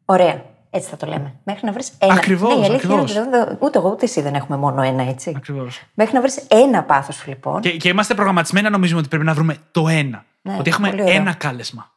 [0.05, 0.49] Ωραία.
[0.69, 1.39] Έτσι θα το λέμε.
[1.43, 2.13] Μέχρι να βρεις ένα.
[2.13, 2.69] Ακριβώς.
[2.69, 3.15] Ναι, ακριβώς.
[3.59, 5.33] ούτε εγώ ούτε εσύ δεν έχουμε μόνο ένα, έτσι.
[5.35, 5.81] Ακριβώς.
[5.93, 7.61] Μέχρι να βρεις ένα πάθος σου, λοιπόν.
[7.61, 10.25] Και, και είμαστε προγραμματισμένοι να νομίζουμε ότι πρέπει να βρούμε το ένα.
[10.41, 11.91] Ναι, ότι έχουμε ένα κάλεσμα.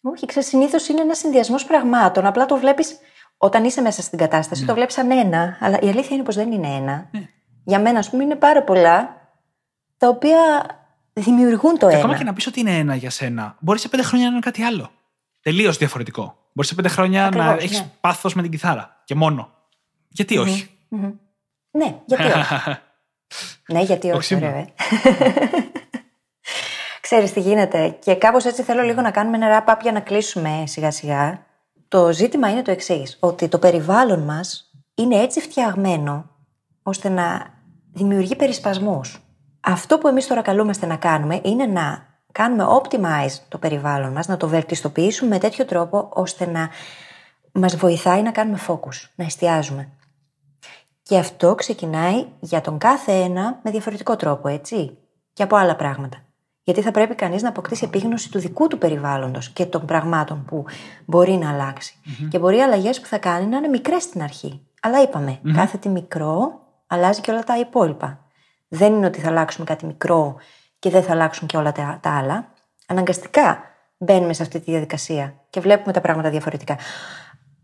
[0.00, 2.26] Όχι, ξέρεις, συνήθως είναι ένας συνδυασμός πραγμάτων.
[2.26, 2.98] Απλά το βλέπεις
[3.44, 6.52] Όταν είσαι μέσα στην κατάσταση, το βλέπεις σαν ένα, αλλά η αλήθεια είναι πως δεν
[6.52, 7.10] είναι ένα.
[7.64, 9.16] Για μένα, ας πούμε, είναι πάρα πολλά
[9.96, 10.38] τα οποία
[11.12, 11.96] δημιουργούν το Και ένα.
[11.98, 14.40] ακόμα και να πεις ότι είναι ένα για σένα, μπορεί σε πέντε χρόνια να είναι
[14.40, 14.90] κάτι άλλο.
[15.42, 16.36] Τελείως διαφορετικό.
[16.52, 17.90] Μπορεί σε πέντε χρόνια να Ακριβώς, έχεις ναι.
[18.00, 19.00] πάθος με την κιθάρα.
[19.04, 19.50] Και μόνο.
[20.08, 20.70] Γιατί όχι;
[21.70, 22.78] Ναι, γιατί όχι;
[23.72, 24.46] ναι, γιατί όχι, Οξύμορο.
[24.46, 24.66] ωραία.
[27.00, 30.62] Ξέρεις τι γίνεται και κάπως έτσι θέλω λίγο να κάνουμε ένα wrap-up για να κλείσουμε
[30.66, 31.50] σιγά σιγά.
[31.92, 36.30] Το ζήτημα είναι το εξής ότι το περιβάλλον μας είναι έτσι φτιαγμένο
[36.82, 37.46] ώστε να
[37.92, 39.22] δημιουργεί περισπασμούς.
[39.60, 44.36] Αυτό που εμείς τώρα καλούμαστε να κάνουμε είναι να κάνουμε optimize το περιβάλλον μας, να
[44.36, 46.68] το βελτιστοποιήσουμε με τέτοιο τρόπο ώστε να
[47.52, 49.88] μας βοηθάει να κάνουμε focus, να εστιάζουμε.
[51.02, 54.98] Και αυτό ξεκινάει για τον κάθε ένα με διαφορετικό τρόπο, έτσι.
[55.32, 56.31] Και από άλλα πράγματα.
[56.64, 60.64] Γιατί θα πρέπει κανείς να αποκτήσει επίγνωση του δικού του περιβάλλοντος και των πραγμάτων που
[61.04, 61.94] μπορεί να αλλαξει
[62.30, 64.66] Και μπορεί οι αλλαγές που θα κάνει να είναι μικρές στην αρχή.
[64.82, 68.18] Αλλά είπαμε, κάθε τι μικρό αλλάζει και όλα τα υπόλοιπα.
[68.68, 70.36] Δεν είναι ότι θα αλλάξουμε κάτι μικρό
[70.78, 72.52] και δεν θα αλλάξουν και όλα τα, τα άλλα.
[72.86, 73.58] Αναγκαστικά
[73.98, 76.76] μπαίνουμε σε αυτή τη διαδικασία και βλέπουμε τα πράγματα διαφορετικά.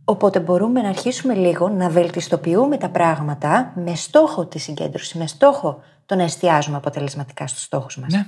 [0.04, 5.82] Οπότε μπορούμε να αρχίσουμε λίγο να βελτιστοποιούμε τα πράγματα με στόχο τη συγκέντρωση, με στόχο
[6.06, 8.12] το να εστιάζουμε αποτελεσματικά στους στόχους μας.
[8.12, 8.26] Ναι.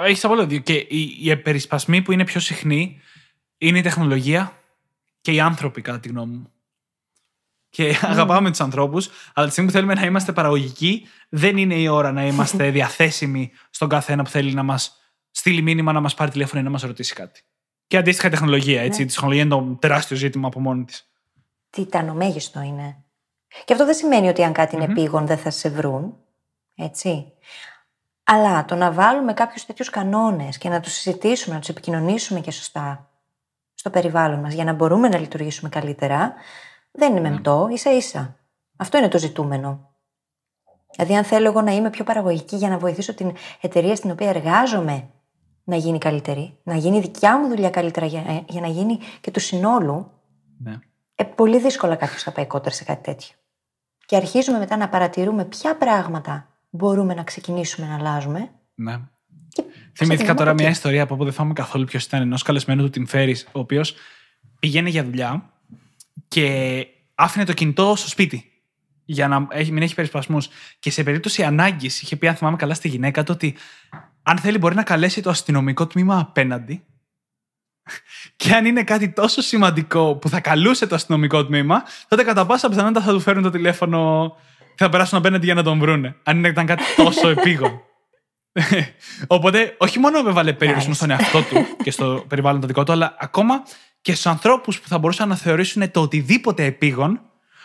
[0.00, 0.74] Έχεις απόλυτο δίκιο.
[0.74, 3.00] Και οι, οι περισπασμοί που είναι πιο συχνοί
[3.58, 4.52] είναι η τεχνολογία
[5.20, 6.52] και οι άνθρωποι, κατά τη γνώμη μου.
[7.68, 11.88] Και αγαπάμε τους ανθρώπους, αλλά τη στιγμή που θέλουμε να είμαστε παραγωγικοί, δεν είναι η
[11.88, 14.96] ώρα να είμαστε διαθέσιμοι στον κάθε ένα που θέλει να μας
[15.30, 17.42] στείλει μήνυμα, να μας πάρει τηλέφωνο ή να μας ρωτήσει κάτι.
[17.86, 18.82] Και αντίστοιχα η τεχνολογία.
[18.82, 19.02] Έτσι.
[19.02, 21.10] Η τεχνολογία είναι το τεράστιο ζήτημα από μόνη της.
[21.70, 23.04] Τιτανομέγιστο είναι.
[23.64, 26.16] Και αυτό δεν σημαίνει ότι αν κάτι είναι επίγον δεν θα σε βρουν.
[26.74, 27.32] Έτσι.
[28.24, 32.50] Αλλά το να βάλουμε κάποιους τέτοιους κανόνες και να τους συζητήσουμε, να τους επικοινωνήσουμε και
[32.50, 33.10] σωστά
[33.74, 36.34] στο περιβάλλον μας για να μπορούμε να λειτουργήσουμε καλύτερα,
[36.92, 38.36] δεν είναι μεμπτό, ίσα ίσα.
[38.76, 39.90] Αυτό είναι το ζητούμενο.
[40.96, 44.28] Δηλαδή, αν θέλω εγώ να είμαι πιο παραγωγική για να βοηθήσω την εταιρεία στην οποία
[44.28, 45.08] εργάζομαι
[45.64, 49.30] να γίνει καλύτερη, να γίνει η δικιά μου δουλειά καλύτερα για, για να γίνει και
[49.30, 50.10] του συνόλου,
[50.58, 50.78] Ναι.
[51.14, 53.34] ε, πολύ δύσκολα κάποιος θα πάει κόντρα σε κάτι τέτοιο.
[54.06, 58.50] Και αρχίζουμε μετά να παρατηρούμε ποια πράγματα μπορούμε να ξεκινήσουμε να αλλάζουμε.
[58.74, 59.00] ναι.
[59.54, 59.62] Και
[60.04, 60.76] Θυμήθηκα ξεκινάμε τώρα από μια εκεί.
[60.76, 63.94] ιστορία από όπου δεν θυμάμαι καθόλου ποιος ήταν ενός καλεσμένου του Tim Ferris, ο οποίος
[64.58, 65.50] πηγαίνει για δουλειά
[66.28, 68.52] και άφηνε το κινητό στο σπίτι
[69.04, 70.48] για να έχει, μην έχει περισπασμούς.
[70.78, 73.54] Και σε περίπτωση ανάγκης, είχε πει, αν θυμάμαι καλά, στη γυναίκα του ότι
[74.22, 76.84] αν θέλει μπορεί να καλέσει το αστυνομικό τμήμα απέναντι.
[78.36, 82.68] Και αν είναι κάτι τόσο σημαντικό που θα καλούσε το αστυνομικό τμήμα, τότε κατά πάσα
[82.68, 86.16] πιθανότητα θα του φέρουν το τηλέφωνο και θα περάσουν απέναντι για να τον βρούνε.
[86.22, 87.80] Αν είναι- ήταν κάτι τόσο επίγον.
[89.26, 90.96] Οπότε, όχι μόνο έβαλε περιορισμού Nice.
[90.96, 93.62] στον εαυτό του και στο περιβάλλον το δικό του, αλλά ακόμα
[94.00, 97.20] και στους ανθρώπους που θα μπορούσαν να θεωρήσουν το οτιδήποτε επίγον,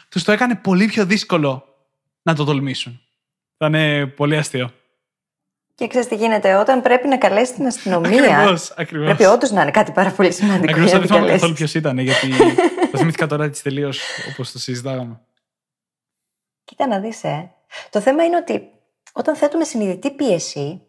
[0.10, 1.64] τους το έκανε πολύ πιο δύσκολο
[2.22, 3.02] να το τολμήσουν.
[3.60, 3.76] Ήταν
[4.16, 4.72] πολύ αστείο.
[5.76, 8.24] Και ξέρεις τι γίνεται, όταν πρέπει να καλέσει την αστυνομία.
[8.36, 9.06] Ακριβώς, ακριβώς.
[9.06, 10.64] Πρέπει όντως να είναι κάτι πάρα πολύ σημαντικό.
[10.72, 11.72] Ακριβώς για δεν να την θυμάμαι καθόλου καλέσεις.
[11.72, 12.30] ποιος ήταν, γιατί
[12.92, 14.00] το θυμήθηκα τώρα έτσι τελείως
[14.32, 15.20] όπως το συζητάγαμε.
[16.68, 17.52] Κοίτα να δεις, ε.
[17.90, 18.70] Το θέμα είναι ότι
[19.12, 20.82] όταν θέτουμε συνειδητή πίεση,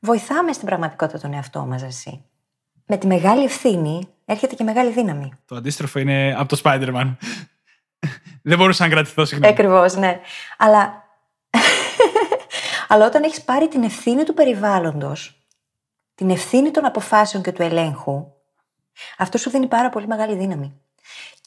[0.00, 2.24] βοηθάμε στην πραγματικότητα τον εαυτό μας, εσύ.
[2.86, 5.32] Με τη μεγάλη ευθύνη έρχεται και μεγάλη δύναμη.
[5.44, 7.16] Το αντίστροφο είναι από το Spider-Man.
[8.42, 9.52] δεν μπορούσα να κρατηθώ, συγγνώμη.
[9.52, 10.20] Ακριβώς, ναι.
[10.58, 11.04] Αλλά...
[12.88, 15.46] Αλλά όταν έχεις πάρει την ευθύνη του περιβάλλοντος,
[16.14, 18.32] την ευθύνη των αποφάσεων και του ελέγχου,
[19.18, 20.80] αυτό σου δίνει πάρα πολύ μεγάλη δύναμη.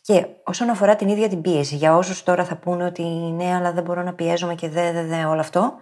[0.01, 3.71] Και όσον αφορά την ίδια την πίεση, για όσους τώρα θα πούνε ότι ναι, αλλά
[3.71, 5.73] δεν μπορώ να πιέζομαι και δε, δε, δε, όλο αυτό,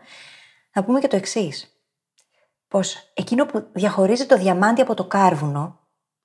[0.72, 1.74] θα πούμε και το εξής.
[2.68, 5.80] Πως εκείνο που διαχωρίζει το διαμάντι από το κάρβουνο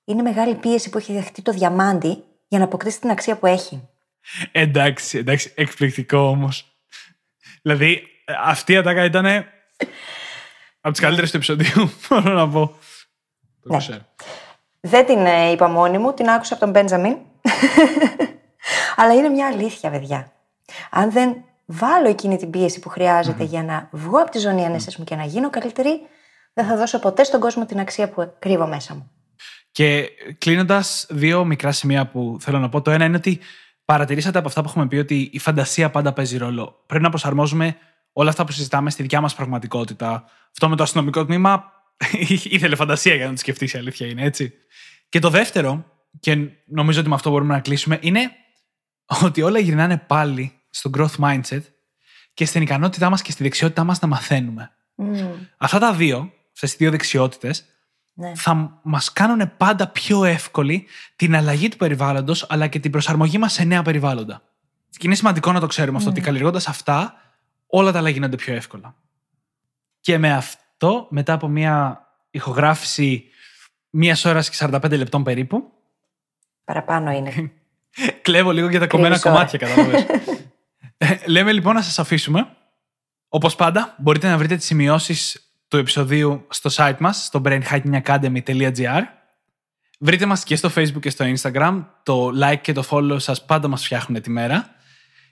[0.05, 3.89] είναι μεγάλη πίεση που έχει δεχτεί το διαμάντι για να αποκτήσει την αξία που έχει.
[4.51, 6.77] Εντάξει, εντάξει, εκπληκτικό όμως.
[7.61, 8.03] Δηλαδή,
[8.43, 9.25] αυτή η ατάκα ήταν
[10.81, 12.67] από τις καλύτερες του επεισοδίου, μπορώ να πω.
[13.61, 13.77] Το Ναι.
[13.77, 13.99] ξέρω.
[14.79, 17.17] Δεν την ε, είπα μόνη μου, την άκουσα από τον Μπέντζαμιν.
[18.95, 20.31] Αλλά είναι μια αλήθεια, παιδιά.
[20.89, 21.35] Αν δεν
[21.65, 25.15] βάλω εκείνη την πίεση που χρειάζεται για να βγω από τη ζώνη ανέσης μου και
[25.15, 26.01] να γίνω καλύτερη,
[26.53, 29.11] δεν θα δώσω ποτέ στον κόσμο την αξία που κρύβω μέσα μου.
[29.71, 32.81] Και κλείνοντας, δύο μικρά σημεία που θέλω να πω.
[32.81, 33.39] Το ένα είναι ότι
[33.85, 36.83] παρατηρήσατε από αυτά που έχουμε πει ότι η φαντασία πάντα παίζει ρόλο.
[36.85, 37.77] Πρέπει να προσαρμόζουμε
[38.13, 40.23] όλα αυτά που συζητάμε στη δικιά μας πραγματικότητα.
[40.51, 41.71] Αυτό με το αστυνομικό τμήμα
[42.55, 44.53] ήθελε φαντασία για να το σκεφτείς, η αλήθεια είναι έτσι.
[45.09, 45.85] Και το δεύτερο,
[46.19, 48.31] και νομίζω ότι με αυτό μπορούμε να κλείσουμε, είναι
[49.23, 51.61] ότι όλα γυρνάνε πάλι στο growth mindset
[52.33, 54.71] και στην ικανότητά μας και στη δεξιότητά μας να μαθαίνουμε.
[55.57, 57.65] Αυτά τα δύο, αυτές οι δύο δεξιότητες,
[58.17, 58.31] Ναι.
[58.35, 60.85] θα μας κάνουν πάντα πιο εύκολη
[61.15, 64.41] την αλλαγή του περιβάλλοντος αλλά και την προσαρμογή μας σε νέα περιβάλλοντα.
[64.89, 67.13] Και είναι σημαντικό να το ξέρουμε αυτό, ότι καλλιεργώντας αυτά,
[67.67, 68.95] όλα τα άλλα γίνονται πιο εύκολα.
[69.99, 71.99] Και με αυτό, μετά από μια
[72.31, 73.29] ηχογράφηση
[73.89, 75.71] μίας ώρας και 45 λεπτών περίπου,
[76.65, 77.51] Παραπάνω είναι.
[78.21, 79.35] κλέβω λίγο για τα κομμένα Κρύβεις ώρα.
[79.35, 80.05] κομμάτια, κατάλαβες.
[80.97, 82.47] Ε, Λέμε λοιπόν να σας αφήσουμε.
[83.29, 89.01] Όπως πάντα, μπορείτε να βρείτε τις σημειώσεις του επεισοδίου στο site μας, στο brainhackingacademy.gr.
[89.99, 91.85] Βρείτε μας και στο facebook και στο instagram.
[92.03, 94.75] Το like και το follow σας πάντα μας φτιάχνουν τη μέρα.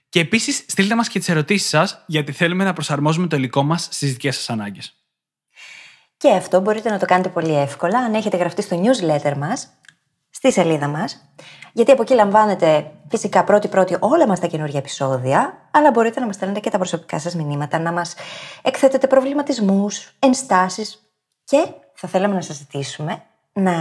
[0.09, 3.87] Και επίσης στείλτε μας και τις ερωτήσεις σας, γιατί θέλουμε να προσαρμόζουμε το υλικό μας
[3.91, 4.93] στις δικές σας ανάγκες.
[6.17, 9.67] Και αυτό μπορείτε να το κάνετε πολύ εύκολα αν έχετε γραφτεί στο newsletter μας,
[10.33, 11.33] στη σελίδα μας,
[11.73, 16.35] γιατί από εκεί λαμβάνετε φυσικά πρώτη-πρώτη όλα μας τα καινούργια επεισόδια, αλλά μπορείτε να μας
[16.35, 18.15] στέλνετε και τα προσωπικά σας μηνύματα, να μας
[18.61, 21.01] εκθέτετε προβληματισμούς, ενστάσεις
[21.43, 23.23] και θα θέλαμε να σας ζητήσουμε
[23.53, 23.73] να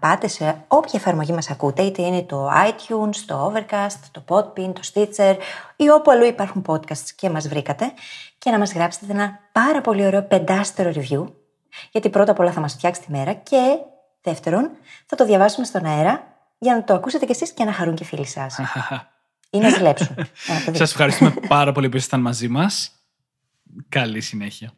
[0.00, 4.80] πάτε σε όποια εφαρμογή μας ακούτε, είτε είναι το iTunes, το Overcast, το Podbean, το
[4.92, 5.36] Stitcher
[5.76, 7.92] ή όπου αλλού υπάρχουν podcasts και μας βρήκατε
[8.38, 11.26] και να μας γράψετε ένα πάρα πολύ ωραίο πεντάστερο review
[11.90, 13.78] γιατί πρώτα απ' όλα θα μας φτιάξει τη μέρα και
[14.30, 14.70] δεύτερον
[15.06, 18.02] θα το διαβάσουμε στον αέρα για να το ακούσετε κι εσείς και να χαρούν και
[18.02, 18.58] οι φίλοι σας.
[19.50, 20.14] ή να ζηλέψουν.
[20.16, 20.24] Να
[20.54, 20.76] το δείτε.
[20.76, 22.90] Σας ευχαριστούμε πάρα πολύ που ήσασταν μαζί μας.
[23.88, 24.72] Καλή συνέχεια.